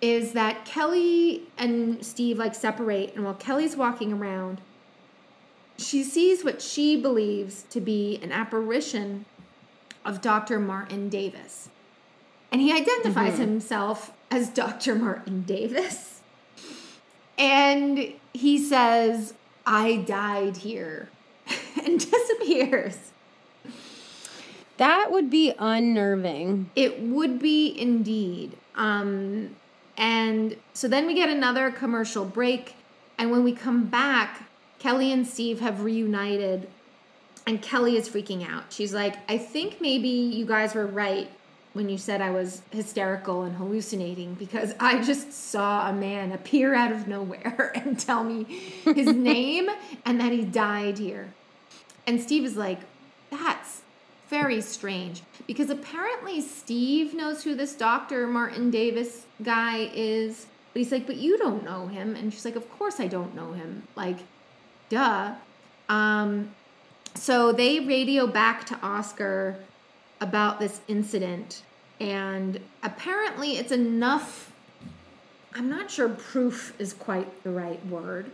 [0.00, 4.62] is that Kelly and Steve like separate, and while Kelly's walking around,
[5.78, 9.24] she sees what she believes to be an apparition
[10.04, 10.58] of Dr.
[10.58, 11.68] Martin Davis.
[12.50, 14.94] And he identifies himself as Dr.
[14.94, 16.20] Martin Davis.
[17.38, 21.10] And he says, I died here,
[21.84, 23.12] and disappears.
[24.78, 26.70] That would be unnerving.
[26.74, 28.56] It would be indeed.
[28.74, 29.56] Um,
[29.96, 32.74] and so then we get another commercial break.
[33.18, 34.47] And when we come back,
[34.78, 36.68] Kelly and Steve have reunited.
[37.46, 38.64] And Kelly is freaking out.
[38.70, 41.30] She's like, I think maybe you guys were right
[41.72, 46.74] when you said I was hysterical and hallucinating because I just saw a man appear
[46.74, 48.44] out of nowhere and tell me
[48.84, 49.68] his name
[50.04, 51.32] and that he died here.
[52.06, 52.80] And Steve is like,
[53.30, 53.82] that's
[54.28, 58.26] very strange because apparently Steve knows who this Dr.
[58.26, 60.46] Martin Davis guy is.
[60.72, 62.14] But he's like, but you don't know him.
[62.14, 63.84] And she's like, of course I don't know him.
[63.96, 64.18] Like,
[64.88, 65.34] duh.
[65.88, 66.54] Um,
[67.14, 69.56] so they radio back to Oscar
[70.20, 71.62] about this incident.
[72.00, 74.52] And apparently it's enough.
[75.54, 78.30] I'm not sure proof is quite the right word.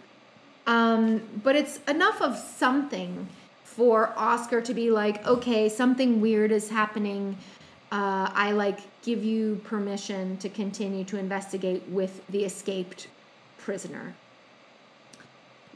[0.66, 3.28] Um, but it's enough of something
[3.62, 7.36] for Oscar to be like, okay, something weird is happening.
[7.90, 13.08] Uh, I like give you permission to continue to investigate with the escaped
[13.58, 14.14] prisoner.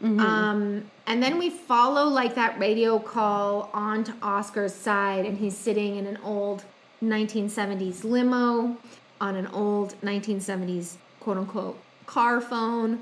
[0.02, 5.96] Um, and then we follow like that radio call onto Oscar's side, and he's sitting
[5.96, 6.64] in an old
[7.02, 8.76] 1970s limo
[9.20, 13.00] on an old 1970s quote unquote car phone,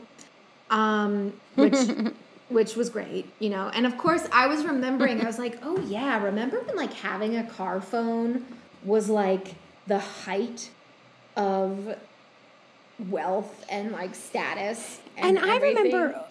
[0.70, 1.76] um, which
[2.48, 3.70] which was great, you know.
[3.74, 5.20] And of course, I was remembering.
[5.20, 8.44] I was like, oh yeah, remember when like having a car phone
[8.84, 9.54] was like
[9.86, 10.70] the height
[11.36, 11.96] of
[13.10, 15.00] wealth and like status.
[15.16, 16.25] And, And, I remember.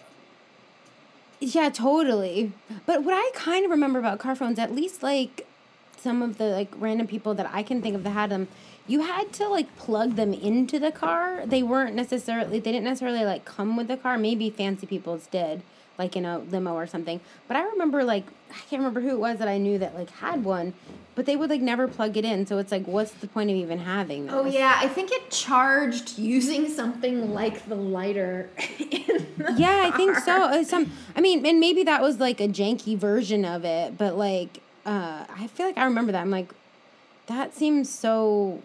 [1.40, 2.52] Yeah, totally.
[2.86, 5.46] But what I kind of remember about car phones, at least like
[5.98, 8.48] some of the like random people that I can think of that had them,
[8.86, 11.44] you had to like plug them into the car.
[11.44, 14.16] They weren't necessarily they didn't necessarily like come with the car.
[14.16, 15.62] Maybe fancy people's did,
[15.98, 17.20] like in a limo or something.
[17.48, 20.10] But I remember like I can't remember who it was that I knew that like
[20.10, 20.74] had one,
[21.14, 22.46] but they would like never plug it in.
[22.46, 24.34] So it's like, what's the point of even having this?
[24.34, 28.50] Oh yeah, I think it charged using something like the lighter.
[28.78, 30.42] in the Yeah, I think so.
[30.44, 34.16] Uh, Some, I mean, and maybe that was like a janky version of it, but
[34.16, 36.20] like, uh, I feel like I remember that.
[36.20, 36.52] I'm like,
[37.26, 38.62] that seems so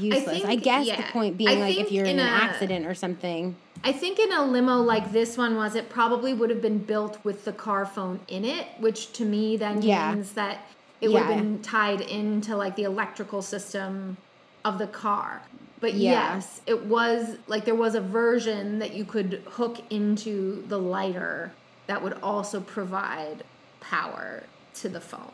[0.00, 0.28] useless.
[0.28, 0.96] I, think- guess yeah.
[0.96, 3.54] the point being I like if you're in, in an a- accident or something.
[3.84, 7.18] I think in a limo like this one was, it probably would have been built
[7.24, 10.14] with the car phone in it, which to me then Yeah.
[10.14, 10.58] means that
[11.00, 14.16] it would have been tied into like the electrical system
[14.64, 15.42] of the car.
[15.80, 16.34] But Yeah.
[16.36, 21.52] yes, it was like there was a version that you could hook into the lighter
[21.88, 23.42] that would also provide
[23.80, 25.32] power to the phone.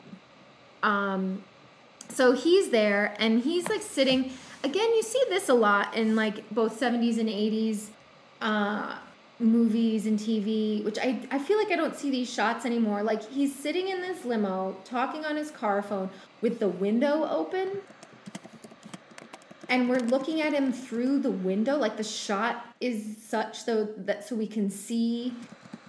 [0.82, 1.44] Um,
[2.08, 4.32] so he's there and he's like sitting
[4.64, 7.86] again you see this a lot in like both 70s and 80s
[8.40, 8.98] uh
[9.40, 13.02] movies and tv which i i feel like i don't see these shots anymore.
[13.02, 17.80] Like he's sitting in this limo talking on his car phone with the window open
[19.68, 21.76] and we're looking at him through the window.
[21.76, 25.34] Like the shot is such so that so we can see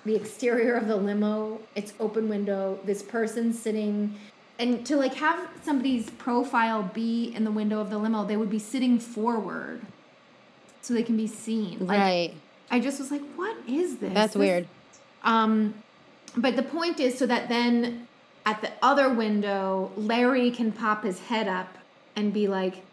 [0.05, 1.59] the exterior of the limo.
[1.75, 2.79] It's open window.
[2.83, 4.15] This person sitting
[4.59, 8.49] and to like have somebody's profile be in the window of the limo they would
[8.49, 9.81] be sitting forward
[10.81, 12.33] so they can be seen like right.
[12.69, 14.67] i just was like what is this That's This- weird.
[15.23, 15.73] um,
[16.37, 18.07] but the point is so that then
[18.45, 21.77] at the other window, Larry can pop his head up
[22.15, 22.83] and be like,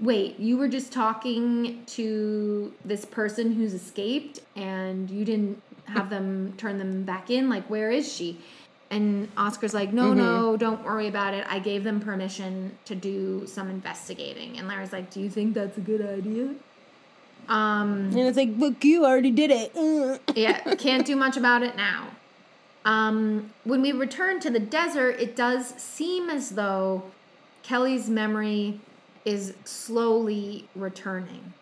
[0.00, 6.54] wait, you were just talking to this person who's escaped and you didn't have them
[6.56, 7.50] turn them back in?
[7.50, 8.38] Like, where is she?
[8.90, 11.44] And Oscar's like, no, no, don't worry about it.
[11.48, 14.58] I gave them permission to do some investigating.
[14.58, 16.54] And Larry's like, do you think that's a good idea?
[17.48, 20.20] Um, And it's like, look, you already did it.
[20.36, 22.08] Yeah, can't do much about it now.
[22.84, 27.02] Um, when we return to the desert, it does seem as though
[27.62, 28.80] Kelly's memory
[29.24, 31.52] is slowly returning.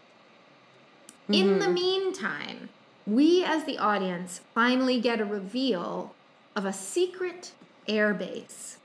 [1.30, 2.68] In the meantime,
[3.06, 6.14] we as the audience finally get a reveal
[6.56, 7.52] of a secret
[7.88, 8.76] airbase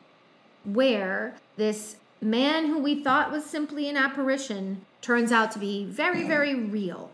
[0.65, 6.27] where this man who we thought was simply an apparition turns out to be very,
[6.27, 7.11] very real.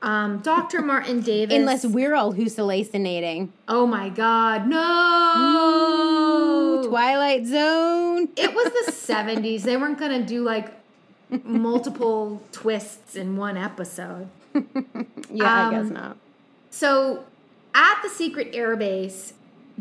[0.00, 0.80] Um, Dr.
[0.80, 1.56] Martin Davis.
[1.56, 3.52] Unless we're all hallucinating.
[3.66, 6.84] Oh my God, no!
[6.88, 8.28] Twilight Zone.
[8.36, 9.62] It was the 70s.
[9.62, 10.72] They weren't going to do like
[11.44, 14.28] multiple twists in one episode.
[15.30, 16.16] Yeah, I guess Um, not.
[16.70, 17.24] So
[17.74, 19.34] at the secret airbase,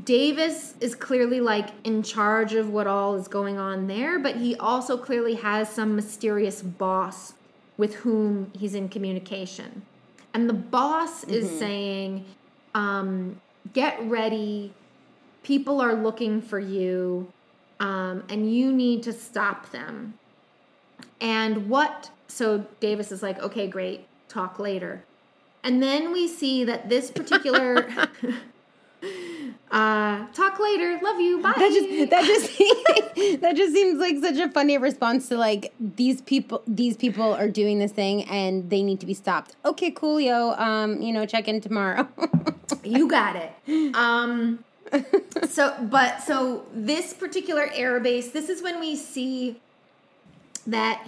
[0.04, 4.56] Davis is clearly like in charge of what all is going on there, but he
[4.56, 7.34] also clearly has some mysterious boss
[7.78, 9.84] with whom he's in communication.
[10.34, 12.26] And the boss is saying,
[12.76, 13.41] um,
[13.74, 14.74] get ready.
[15.41, 17.32] People are looking for you,
[17.80, 20.14] um, and you need to stop them.
[21.22, 22.12] And what?
[22.28, 25.04] So Davis is like, okay, great, talk later.
[25.64, 27.89] And then we see that this particular
[29.72, 31.54] uh talk later, love you, bye.
[31.58, 36.22] That just that just that just seems like such a funny response to like these
[36.22, 39.56] people these people are doing this thing and they need to be stopped.
[39.66, 40.58] Okay, coolio.
[40.60, 42.08] Um, you know, check in tomorrow.
[42.84, 43.95] you got it.
[43.95, 44.64] Um
[45.50, 49.60] so but so this particular airbase, this is when we see
[50.66, 51.06] that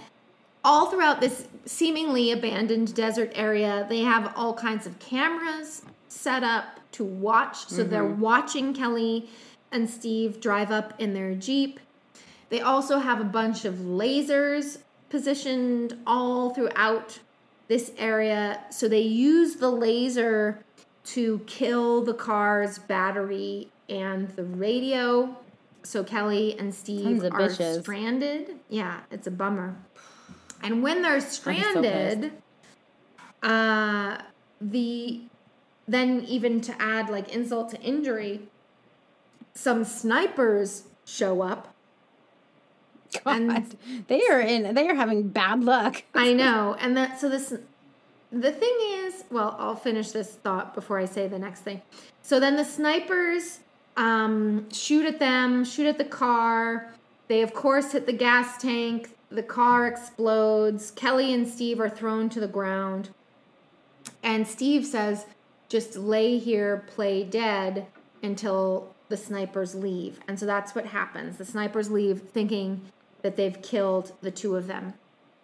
[0.64, 6.79] all throughout this seemingly abandoned desert area, they have all kinds of cameras set up
[6.92, 7.66] to watch.
[7.66, 9.28] So they're watching Kelly
[9.72, 11.80] and Steve drive up in their Jeep.
[12.48, 14.78] They also have a bunch of lasers
[15.08, 17.20] positioned all throughout
[17.68, 18.60] this area.
[18.70, 20.64] So they use the laser
[21.04, 25.36] to kill the car's battery and the radio.
[25.82, 27.82] So Kelly and Steve are bitches.
[27.82, 28.56] stranded.
[28.68, 29.76] Yeah, it's a bummer.
[30.62, 32.32] And when they're so stranded,
[33.42, 34.18] uh,
[34.60, 35.22] the
[35.90, 38.42] then even to add like insult to injury,
[39.54, 41.74] some snipers show up.
[43.24, 43.66] God,
[44.06, 46.04] they are in they are having bad luck.
[46.14, 47.52] I know, and that so this
[48.32, 51.82] the thing is, well, I'll finish this thought before I say the next thing.
[52.22, 53.58] So then the snipers
[53.96, 56.92] um, shoot at them, shoot at the car.
[57.26, 59.10] They of course hit the gas tank.
[59.28, 60.92] the car explodes.
[60.92, 63.10] Kelly and Steve are thrown to the ground.
[64.22, 65.26] And Steve says,
[65.70, 67.86] just lay here, play dead
[68.22, 70.20] until the snipers leave.
[70.28, 71.38] And so that's what happens.
[71.38, 72.82] The snipers leave thinking
[73.22, 74.94] that they've killed the two of them.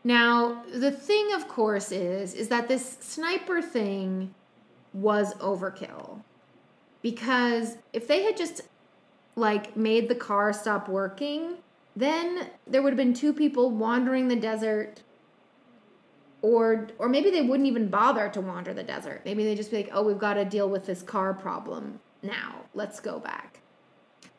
[0.05, 4.35] Now, the thing of course is is that this sniper thing
[4.93, 6.23] was overkill.
[7.03, 8.63] Because if they had just
[9.37, 11.57] like made the car stop working,
[11.95, 15.03] then there would have been two people wandering the desert
[16.47, 19.23] or or maybe they wouldn't even bother to wander the desert.
[19.25, 22.55] Maybe they just be like, "Oh, we've got to deal with this car problem now.
[22.73, 23.59] Let's go back."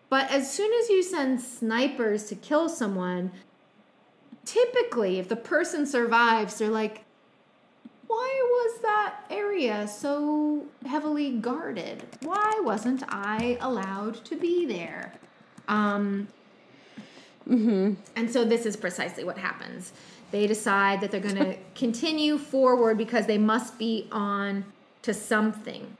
[0.09, 3.33] But as soon as you send snipers to kill someone,
[4.45, 7.03] typically if the person survives, they're like,
[8.07, 12.03] "Why was that area so heavily guarded?
[12.21, 15.13] Why wasn't I allowed to be there?"
[15.67, 16.29] Um
[17.49, 17.93] Mm-hmm.
[18.17, 19.93] and so this is precisely what happens.
[20.31, 24.65] They decide that they're going to continue forward because they must be on
[25.03, 25.97] to something.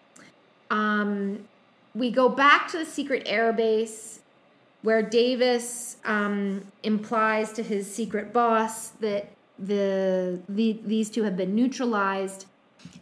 [0.69, 1.47] Um,
[1.95, 4.19] we go back to the secret airbase
[4.81, 11.55] where Davis um, implies to his secret boss that the, the these two have been
[11.55, 12.45] neutralized,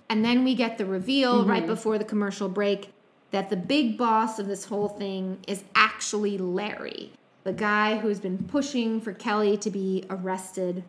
[0.10, 2.92] and then we get the reveal right before the commercial break
[3.32, 7.12] that the big boss of this whole thing is actually Larry,
[7.44, 10.84] the guy who's been pushing for Kelly to be arrested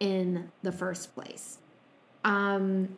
[0.00, 1.58] in the first place.
[2.24, 2.96] Um,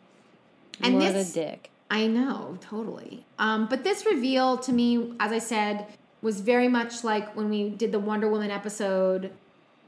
[0.82, 1.70] and what this, a dick.
[1.90, 3.24] I know, totally.
[3.38, 5.86] Um, but this reveal to me, as I said,
[6.22, 9.32] was very much like when we did the Wonder Woman episode,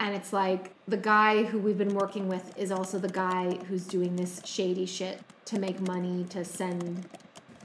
[0.00, 3.86] and it's like the guy who we've been working with is also the guy who's
[3.86, 7.08] doing this shady shit to make money to send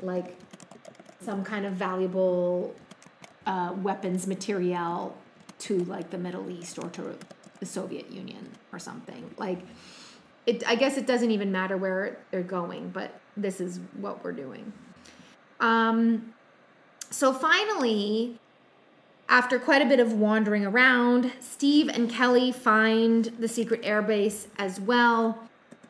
[0.01, 0.37] like
[1.19, 2.75] some kind of valuable
[3.45, 5.17] uh, weapons material
[5.59, 7.15] to like the Middle East or to
[7.60, 9.30] the Soviet Union or something.
[9.38, 9.60] Like
[10.45, 14.32] it I guess it doesn't even matter where they're going, but this is what we're
[14.32, 14.72] doing.
[15.60, 16.34] Um
[17.10, 18.39] so finally
[19.30, 24.80] after quite a bit of wandering around, Steve and Kelly find the secret airbase as
[24.80, 25.47] well.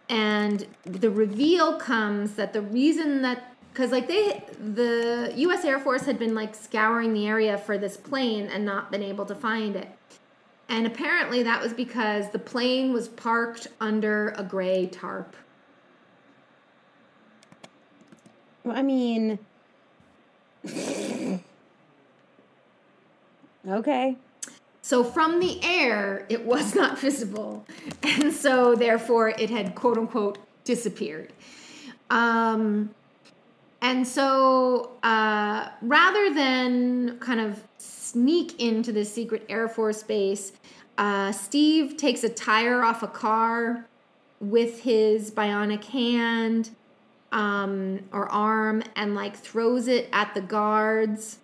[0.10, 6.06] And the reveal comes that the reason that because like they the US Air Force
[6.06, 9.76] had been like scouring the area for this plane and not been able to find
[9.76, 9.88] it.
[10.70, 15.36] And apparently that was because the plane was parked under a gray tarp.
[18.64, 19.40] Well, I mean,
[23.68, 24.18] okay.
[24.82, 27.66] So from the air, it was not visible.
[28.04, 31.32] And so therefore it had quote unquote disappeared.
[32.10, 32.94] Um,
[33.88, 40.52] and so uh, rather than kind of sneak into this secret Air Force base,
[40.98, 43.88] uh, Steve takes a tire off a car
[44.42, 46.72] with his bionic hand
[47.32, 51.40] um, or arm and like throws it at the guards.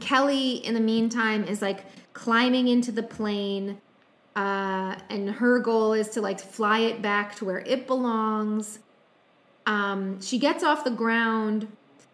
[0.00, 1.84] Kelly, in the meantime, is like
[2.14, 3.82] climbing into the plane,
[4.34, 8.78] uh, and her goal is to like fly it back to where it belongs.
[9.66, 11.68] Um, she gets off the ground.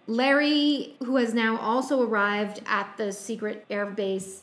[0.06, 4.42] Larry, who has now also arrived at the secret air base,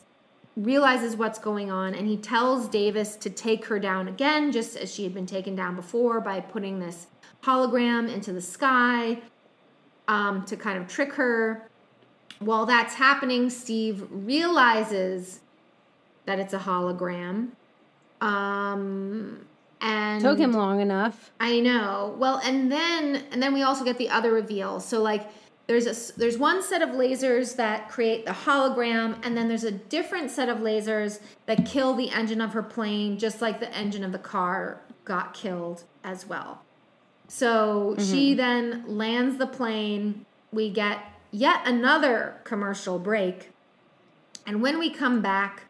[0.56, 4.92] realizes what's going on and he tells Davis to take her down again, just as
[4.92, 7.06] she had been taken down before by putting this
[7.44, 9.20] hologram into the sky
[10.08, 11.68] um, to kind of trick her.
[12.40, 15.40] While that's happening, Steve realizes
[16.26, 17.50] that it's a hologram.
[18.20, 19.46] Um,
[19.80, 21.30] and Took him long enough.
[21.38, 22.14] I know.
[22.18, 24.80] Well, and then and then we also get the other reveal.
[24.80, 25.30] So like
[25.66, 29.70] there's a there's one set of lasers that create the hologram and then there's a
[29.70, 34.02] different set of lasers that kill the engine of her plane just like the engine
[34.02, 36.62] of the car got killed as well.
[37.28, 38.36] So she mm-hmm.
[38.36, 40.24] then lands the plane.
[40.50, 40.98] We get
[41.30, 43.50] yet another commercial break.
[44.46, 45.67] And when we come back,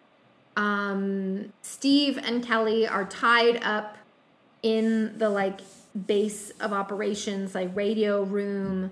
[0.59, 3.97] um, Steve and Kelly are tied up
[4.63, 5.61] in the like
[6.07, 8.91] base of operations, like radio room.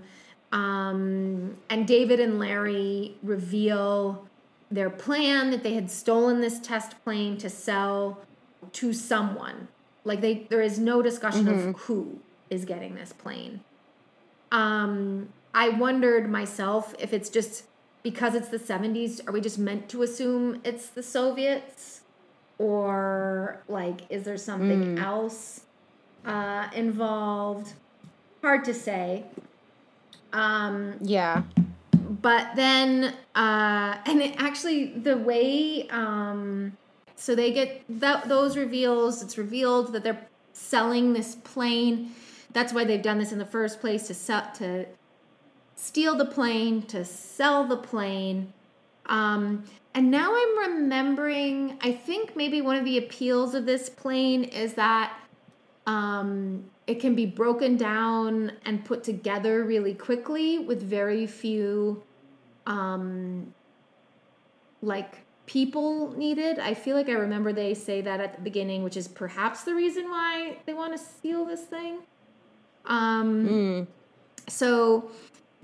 [0.52, 4.28] Um, and Davis and Larry reveal
[4.70, 8.20] their plan that they had stolen this test plane to sell
[8.72, 9.66] to someone.
[10.04, 13.60] Like they, there is no discussion of who is getting this plane.
[14.52, 17.64] Um, I wondered myself if it's just
[18.06, 22.02] because it's the 70s, are we just meant to assume it's the Soviets?
[22.56, 25.62] Or like, is there something else
[26.24, 27.72] uh, involved?
[28.42, 29.24] Hard to say.
[30.32, 31.42] Um, Yeah.
[32.28, 36.72] but then uh and it actually the way um
[37.16, 39.20] so they get that those reveals.
[39.24, 42.12] It's revealed that they're selling this plane.
[42.52, 44.86] That's why they've done this in the first place to sell to
[45.76, 48.52] steal the plane, to sell the plane.
[49.06, 51.78] Um, and now I'm remembering.
[51.80, 55.16] I think maybe one of the appeals of this plane is that
[55.86, 62.02] um, it can be broken down and put together really quickly with very few
[62.66, 63.54] um,
[64.82, 66.58] like people needed.
[66.58, 69.74] I feel like I remember they say that at the beginning, which is perhaps the
[69.74, 71.98] reason why they want to steal this thing.
[72.84, 73.86] Um, Mm.
[74.48, 75.10] So,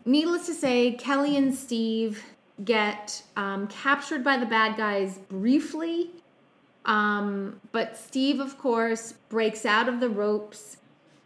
[0.04, 2.22] needless to say, Kelly and Steve
[2.64, 6.10] get um, captured by the bad guys briefly.
[6.84, 10.78] Um, but Steve, of course, breaks out of the ropes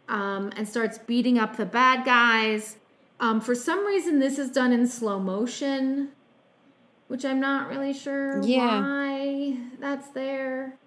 [0.07, 2.77] um, and starts beating up the bad guys.
[3.19, 6.09] Um, for some reason, this is done in slow motion,
[7.07, 8.81] which I'm not really sure Yeah.
[8.81, 10.77] why that's there.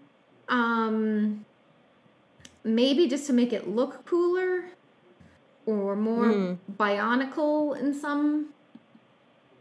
[0.48, 1.44] Um,
[2.62, 4.64] maybe just to make it look cooler
[5.66, 6.58] or more Mm.
[6.78, 8.46] bionicle in some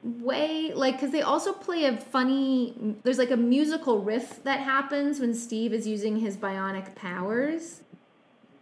[0.02, 2.74] way like because they also play a funny
[3.04, 7.82] there's like a musical riff that happens when steve is using his bionic powers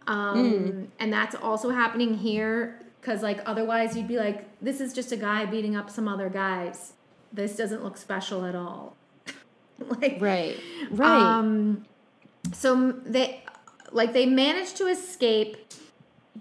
[0.08, 5.12] um and that's also happening here because like otherwise you'd be like this is just
[5.12, 6.94] a guy beating up some other guys
[7.32, 8.96] this doesn't look special at all
[10.00, 10.56] like Right.
[10.90, 11.22] Right.
[11.22, 11.86] um,
[12.52, 13.44] so they
[13.92, 15.56] like they managed to escape,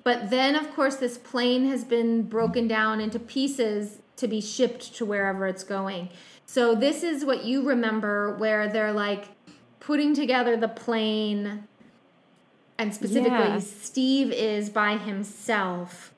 [0.07, 4.95] but then of course this plane has been broken down into pieces to be shipped
[4.95, 6.07] to wherever it's going.
[6.45, 9.25] So this is what you remember where they're like
[9.81, 11.67] putting together the plane
[12.77, 13.59] and specifically Yeah.
[13.59, 16.13] Steve is by himself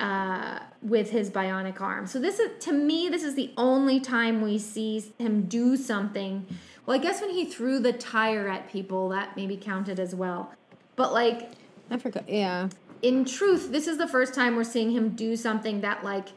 [0.00, 2.06] uh, with his bionic arm.
[2.06, 6.46] So this is to me this is the only time we see him do something.
[6.86, 10.54] Well, I guess when he threw the tire at people that maybe counted as well.
[10.96, 11.50] But like
[11.90, 12.26] I forgot.
[12.26, 12.70] Yeah.
[13.02, 16.28] In truth, this is the first time we're seeing him do something that like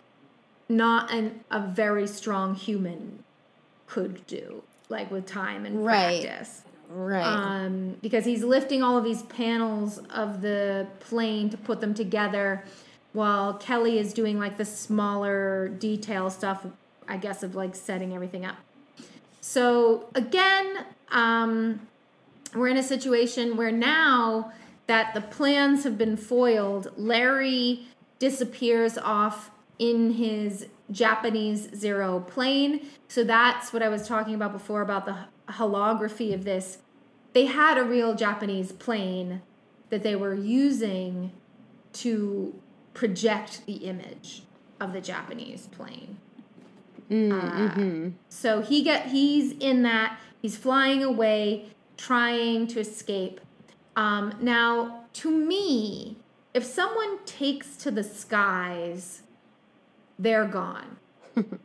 [0.70, 3.24] not an a very strong human
[3.88, 6.22] could do, like with time and Right.
[6.24, 7.26] practice Right.
[7.26, 12.64] um, because he's lifting all of these panels of the plane to put them together
[13.14, 16.66] while Kelly is doing like the smaller detail stuff,
[17.08, 18.56] I guess, of like setting everything up.
[19.42, 21.88] So again, um,
[22.56, 24.52] we're in a situation where now
[24.92, 27.88] that the plans have been foiled, Larry
[28.20, 29.50] disappears off
[29.80, 32.86] in his Japanese Zero plane.
[33.08, 35.16] So that's what I was talking about before about the
[35.48, 36.80] holography of this.
[37.32, 39.42] They had a real Japanese plane
[39.92, 41.32] that they were using
[41.94, 42.54] to
[42.94, 44.44] project the image
[44.82, 46.18] of the Japanese plane.
[47.10, 48.10] mm-hmm.
[48.28, 50.20] So he get he's in that.
[50.42, 53.40] He's flying away, trying to escape.
[53.96, 56.18] Um, now, to me,
[56.54, 59.24] if someone takes to the skies,
[60.18, 60.98] they're gone.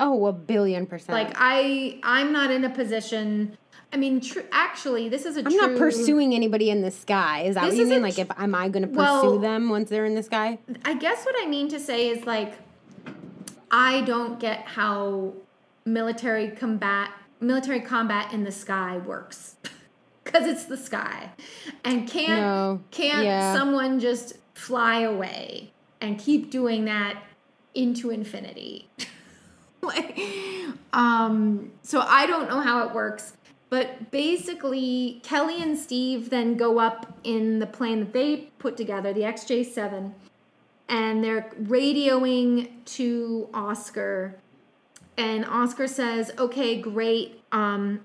[0.00, 1.10] Oh, a billion percent.
[1.12, 3.58] Like I, I'm not in a position.
[3.92, 5.40] I mean, tr- actually, this is a.
[5.44, 7.42] I'm not pursuing anybody in the sky.
[7.42, 8.00] Is that what you mean?
[8.00, 10.58] Like, if am I going to pursue Well- them once they're in the sky?
[10.86, 12.54] I guess what I mean to say is like,
[13.70, 15.34] I don't get how
[15.84, 17.10] military combat
[17.40, 19.56] military combat in the sky works
[20.24, 21.30] because it's the sky,
[21.84, 22.80] and can't No.
[22.90, 23.54] can't Yeah.
[23.54, 27.22] someone just fly away and keep doing that
[27.74, 28.88] into infinity?
[29.82, 30.18] like,
[30.92, 33.34] um, so I don't know how it works.
[33.70, 39.12] But basically, Kelly and Steve then go up in the plane that they put together,
[39.12, 40.12] the XJ7,
[40.88, 44.34] and they're radioing to Oscar.
[45.16, 47.40] And Oscar says, "Okay, great.
[47.52, 48.04] Um,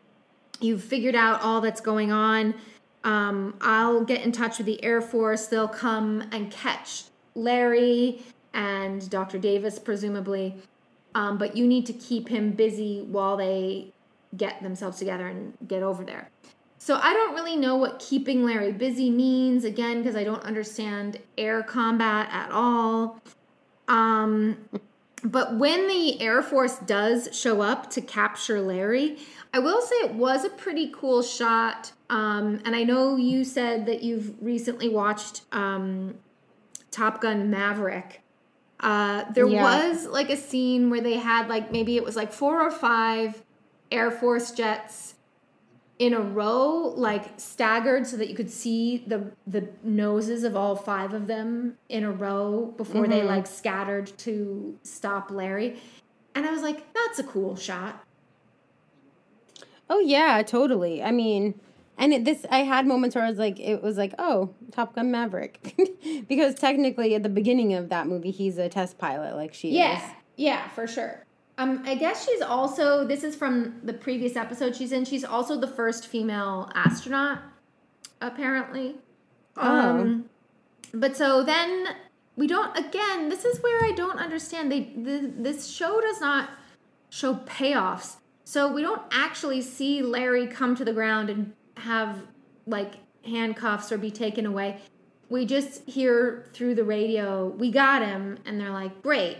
[0.60, 2.56] you've figured out all that's going on.
[3.03, 5.48] Um, I'll get in touch with the Air Force.
[5.48, 7.03] They'll come and catch
[7.36, 8.23] Larry
[8.53, 9.38] and Dr.
[9.38, 10.56] Davis, presumably.
[11.14, 13.94] Um, but you need to keep him busy while they
[14.36, 16.30] get themselves together and get over there.
[16.77, 21.19] So I don't really know what keeping Larry busy means, again, because I don't understand
[21.38, 23.22] air combat at all.
[23.88, 24.57] Um,
[25.23, 29.18] but when the Air Force does show up to capture Larry,
[29.56, 31.94] I will say it was a pretty cool shot.
[32.10, 36.15] Um, and I know you said that you've recently watched um,
[36.91, 38.22] Top Gun Maverick.
[38.82, 39.64] Uh, there Yeah.
[39.64, 43.45] was like a scene where they had like maybe it was like four or five
[43.91, 45.15] Air Force jets
[45.99, 50.76] in a row, like staggered, so that you could see the the noses of all
[50.76, 55.80] five of them in a row before they like scattered to stop Larry.
[56.36, 58.05] And I was like, that's a cool shot.
[59.90, 61.03] Oh yeah, totally.
[61.03, 61.60] I mean,
[61.98, 64.95] and it, this I had moments where I was like, it was like, oh, Top
[64.95, 65.76] Gun Maverick,
[66.28, 69.98] because technically at the beginning of that movie, he's a test pilot, like she Yeah,
[69.98, 70.12] is.
[70.38, 71.24] yeah, for sure.
[71.57, 73.06] Um, I guess she's also.
[73.07, 75.06] This is from the previous episode she's in.
[75.06, 77.40] She's also the first female astronaut,
[78.22, 78.95] apparently.
[79.57, 80.26] Um,
[80.94, 81.95] but so then
[82.36, 82.78] we don't.
[82.78, 84.70] Again, this is where I don't understand.
[84.72, 86.49] They the, this show does not
[87.10, 92.19] show payoffs, so we don't actually see Larry come to the ground and have
[92.65, 92.93] like
[93.26, 94.80] handcuffs or be taken away.
[95.27, 99.39] We just hear through the radio, "We got him," and they're like, "Great."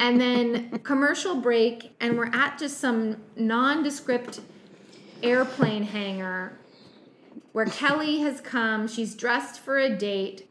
[0.00, 4.40] and then commercial break and we're at just some nondescript
[5.22, 6.58] airplane hangar
[7.52, 8.88] where Kelly has come.
[8.88, 10.48] She's dressed for a date.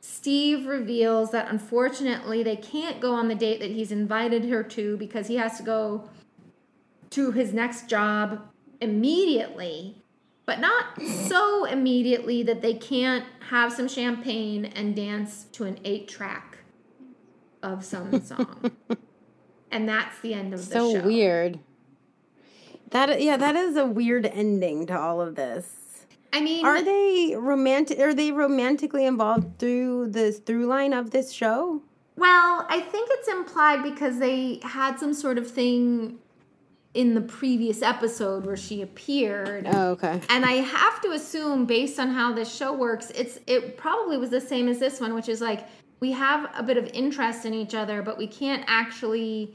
[0.00, 4.96] Steve reveals that unfortunately they can't go on the date that he's invited her to
[4.98, 6.08] because he has to go
[7.12, 8.40] to his next job
[8.80, 9.96] immediately,
[10.46, 16.08] but not so immediately that they can't have some champagne and dance to an eight
[16.08, 16.58] track
[17.62, 18.72] of some song.
[19.70, 21.00] and that's the end of the So show.
[21.00, 21.60] So weird.
[22.90, 26.06] That yeah, that is a weird ending to all of this.
[26.34, 27.98] I mean, Are they romantic?
[27.98, 31.82] Are they romantically involved through this through line of this show?
[32.16, 36.18] Well, I think it's implied because they had some sort of thing
[36.94, 39.66] in the previous episode where she appeared.
[39.70, 40.20] Oh, okay.
[40.28, 44.30] And I have to assume based on how this show works, it's it probably was
[44.30, 45.66] the same as this one, which is like
[46.00, 49.54] we have a bit of interest in each other, but we can't actually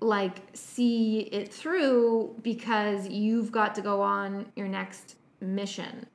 [0.00, 6.06] like see it through because you've got to go on your next mission.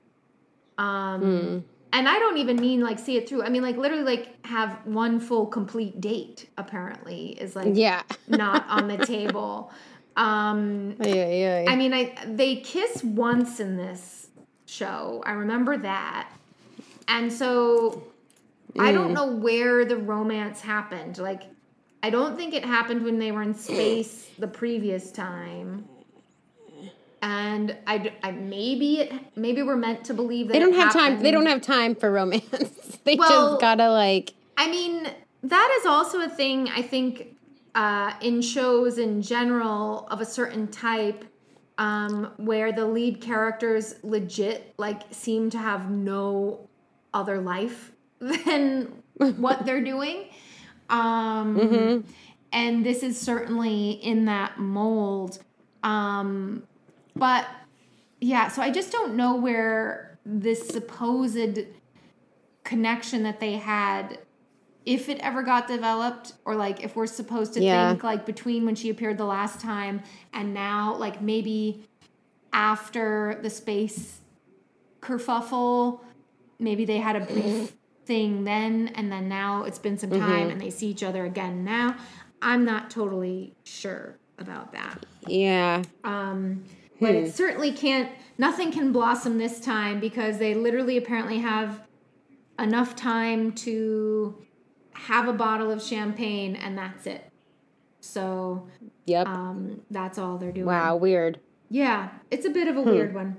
[0.77, 3.43] Um and I don't even mean like see it through.
[3.43, 8.03] I mean like literally like have one full complete date apparently is like Yeah.
[8.27, 9.71] not on the table.
[10.17, 11.65] Um Yeah, yeah.
[11.67, 14.27] I mean I they kiss once in this
[14.65, 15.23] show.
[15.25, 16.29] I remember that.
[17.07, 18.03] And so
[18.77, 21.17] I don't know where the romance happened.
[21.17, 21.43] Like
[22.03, 25.87] I don't think it happened when they were in space the previous time.
[27.21, 31.19] And I, maybe it maybe we're meant to believe that they don't it have time.
[31.19, 32.99] They don't have time for romance.
[33.03, 34.33] they Well- just gotta like.
[34.59, 35.07] I mean,
[35.43, 37.36] that is also a thing I think
[37.77, 41.23] uh, in shows in general of a certain type
[41.77, 46.67] um, where the lead characters legit like seem to have no
[47.13, 48.91] other life than
[49.37, 50.25] what they're doing.
[50.89, 51.59] Um,
[52.51, 55.37] And this is certainly in that mold.
[55.83, 56.63] Um,
[57.15, 57.45] but
[58.19, 61.59] yeah, so I just don't know where this supposed
[62.63, 64.17] connection that they had
[64.87, 67.89] if it ever got developed or like if we're supposed to Yeah.
[67.89, 70.01] think like between when she appeared the last time
[70.33, 71.83] and now like maybe
[72.53, 74.21] after the space
[75.01, 75.99] kerfuffle
[76.57, 77.73] maybe they had a brief
[78.05, 81.65] thing then and then now it's been some time and they see each other again
[81.65, 81.93] now
[82.41, 85.83] i'm not totally sure about that Yeah.
[86.05, 86.63] um,
[87.01, 91.81] but it certainly can't, nothing can blossom this time because they literally apparently have
[92.57, 94.35] enough time to
[94.97, 97.29] have a bottle of champagne and that's it.
[97.99, 98.67] So
[99.05, 99.27] Yep.
[99.27, 100.65] um, that's all they're doing.
[100.67, 100.95] wow.
[100.95, 101.39] Weird.
[101.69, 103.37] Yeah, it's a bit of a weird one.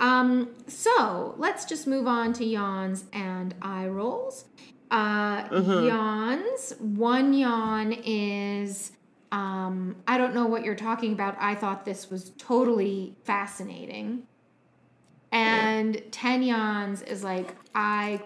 [0.00, 4.44] Um, so let's just move on to yawns and eye rolls.
[4.90, 6.72] Uh, Yawns.
[6.78, 8.92] One yawn is
[9.32, 11.36] um, I don't know what you're talking about.
[11.38, 14.22] I thought this was totally fascinating.
[15.30, 18.22] And 10 yawns is like I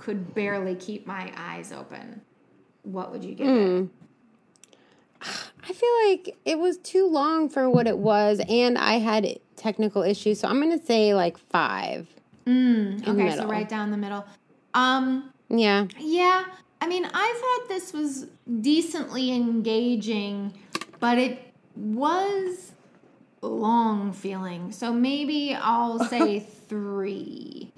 [0.00, 2.22] could barely keep my eyes open.
[2.82, 3.88] What would you give it?
[5.22, 10.02] I feel like it was too long for what it was, and I had technical
[10.02, 12.08] issues, so I'm gonna say like five.
[12.46, 14.24] Mm, okay, so right down the middle.
[14.72, 15.86] Um, Yeah.
[15.98, 16.44] Yeah,
[16.80, 18.26] I mean, I thought this was
[18.62, 20.54] decently engaging,
[20.98, 22.72] but it was
[23.42, 24.72] long feeling.
[24.72, 27.69] So maybe I'll say three.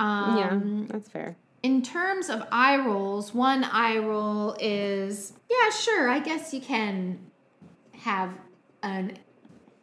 [0.00, 0.92] Um, yeah.
[0.92, 1.36] That's fair.
[1.62, 6.08] In terms of eye rolls, one eye roll is yeah, sure.
[6.08, 7.18] I guess you can
[7.92, 8.32] have
[8.82, 9.18] an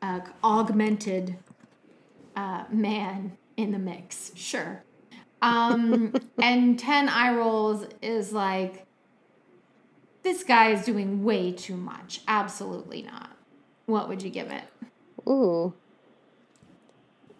[0.01, 1.37] uh, augmented
[2.35, 4.31] uh, man in the mix.
[4.35, 4.83] Sure.
[5.41, 8.85] Um, and 10 eye rolls is like,
[10.23, 12.21] this guy is doing way too much.
[12.27, 13.31] Absolutely not.
[13.85, 14.63] What would you give it?
[15.27, 15.73] Ooh.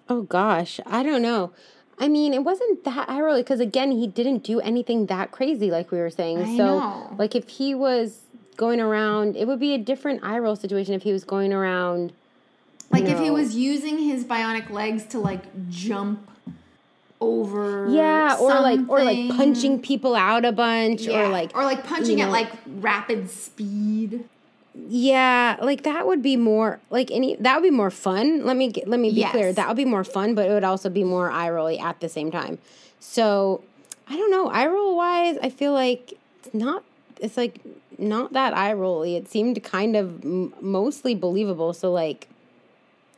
[0.07, 1.51] Oh gosh, I don't know.
[1.97, 5.71] I mean, it wasn't that eye rolly because again, he didn't do anything that crazy,
[5.71, 6.39] like we were saying.
[6.41, 7.15] I so, know.
[7.17, 8.21] like, if he was
[8.57, 12.11] going around, it would be a different eye roll situation if he was going around
[12.91, 16.29] Like if he was using his bionic legs to like jump
[17.21, 21.21] over Yeah, or like or like punching people out a bunch Yeah.
[21.21, 24.25] or like or like punching at know- like rapid speed.
[24.77, 28.45] Yeah, like that would be more like any that would be more fun.
[28.45, 29.53] Let me get, let me be clear.
[29.53, 32.09] That would be more fun, but it would also be more eye rolly at the
[32.09, 32.57] same time.
[32.99, 33.63] So,
[34.07, 34.49] I don't know.
[34.49, 36.83] Eye roll wise, I feel like it's not
[37.21, 37.61] it's like
[37.97, 39.15] not that eye rolly.
[39.15, 41.73] It seemed kind of m- mostly believable.
[41.73, 42.27] So like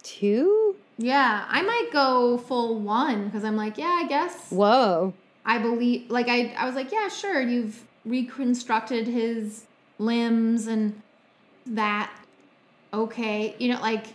[0.04, 0.76] 2?
[0.98, 5.14] Yeah, I might go full one because I'm like, yeah, I guess Whoa.
[5.46, 6.10] I believe.
[6.10, 9.66] Like I, I was like, yeah, sure, you've reconstructed his
[10.00, 11.02] limbs and
[11.76, 12.12] that.
[12.94, 14.06] Okay, you know, like,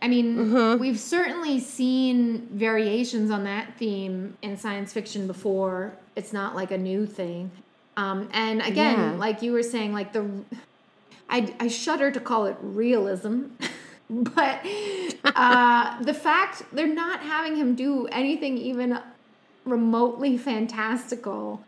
[0.00, 0.78] I mean, Mhm.
[0.78, 5.94] we've certainly seen variations on that theme in science fiction before.
[6.16, 7.50] It's not like a new thing.
[7.96, 9.16] Um, and again, Yeah.
[9.18, 10.24] like you were saying, like the,
[11.28, 13.42] I, I shudder to call it realism,
[14.10, 14.64] but
[15.36, 18.98] uh, the fact they're not having him do anything even
[19.66, 21.62] remotely fantastical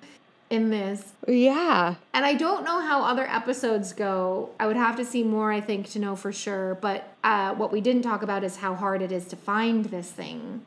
[0.52, 1.14] in this.
[1.26, 1.94] Yeah.
[2.12, 4.50] And I don't know how other episodes go.
[4.60, 6.74] I would have to see more, I think, to know for sure.
[6.74, 10.10] But uh, what we didn't talk about is how hard it is to find this
[10.10, 10.66] thing.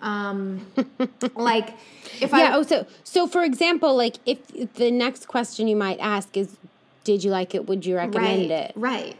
[0.00, 0.66] Um,
[1.34, 1.74] like,
[2.18, 2.54] if yeah.
[2.54, 6.34] I Oh, so so for example, like if, if the next question you might ask
[6.36, 6.56] is,
[7.04, 7.66] "Did you like it?
[7.66, 9.16] Would you recommend right, it?" right,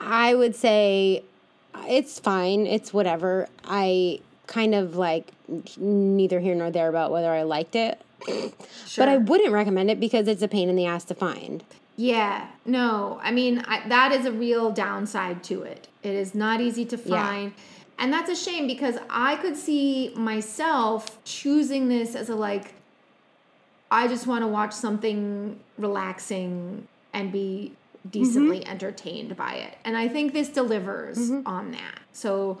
[0.00, 1.22] I would say
[1.88, 2.66] it's fine.
[2.66, 3.48] It's whatever.
[3.64, 5.32] I kind of like
[5.76, 8.52] neither here nor there about whether I liked it, sure.
[8.96, 11.64] but I wouldn't recommend it because it's a pain in the ass to find.
[11.96, 15.88] Yeah, no, I mean, I, that is a real downside to it.
[16.02, 17.22] It is not easy to Yeah.
[17.26, 17.52] find.
[17.98, 22.72] And that's a shame because I could see myself choosing this as a like,
[23.90, 27.72] I just want to watch something relaxing and be
[28.10, 29.76] decently entertained by it.
[29.84, 32.00] And I think this delivers on that.
[32.14, 32.58] So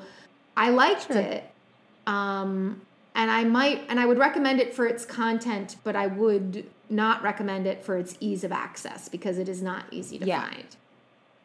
[0.54, 1.44] I liked it.
[2.06, 2.82] Um,
[3.14, 7.22] and I might, and I would recommend it for its content, but I would not
[7.22, 10.48] recommend it for its ease of access because it is not easy to Yeah.
[10.48, 10.76] find.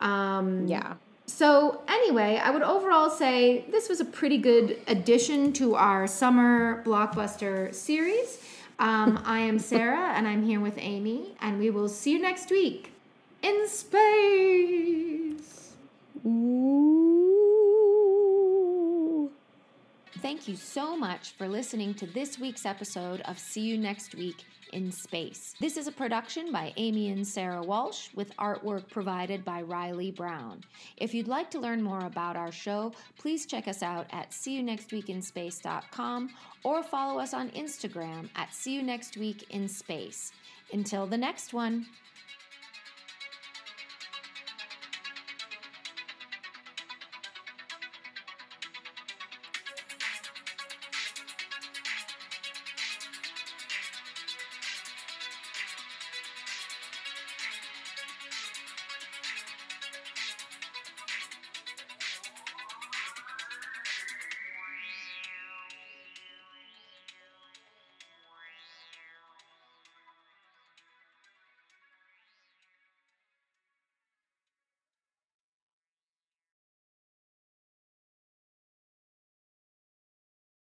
[0.02, 0.94] Um, Yeah.
[1.26, 6.84] so anyway, I would overall say this was a pretty good addition to our summer
[6.86, 8.40] blockbuster series.
[8.80, 12.50] Um, I am Sarah, and I'm here with Amy, and we will see you next
[12.52, 12.92] week
[13.42, 15.74] in space.
[16.26, 17.15] Ooh.
[20.20, 24.46] Thank you so much for listening to this week's episode of See You Next Week
[24.72, 25.54] in Space.
[25.60, 30.62] This is a production by Amy and Sarah Walsh with artwork provided by Riley Brown.
[30.98, 36.30] If you'd like to learn more about our show, please check us out at seeyouNextWeekinspace.com
[36.64, 40.32] or follow us on Instagram at See You Next Week in Space.
[40.72, 41.86] Until the next one.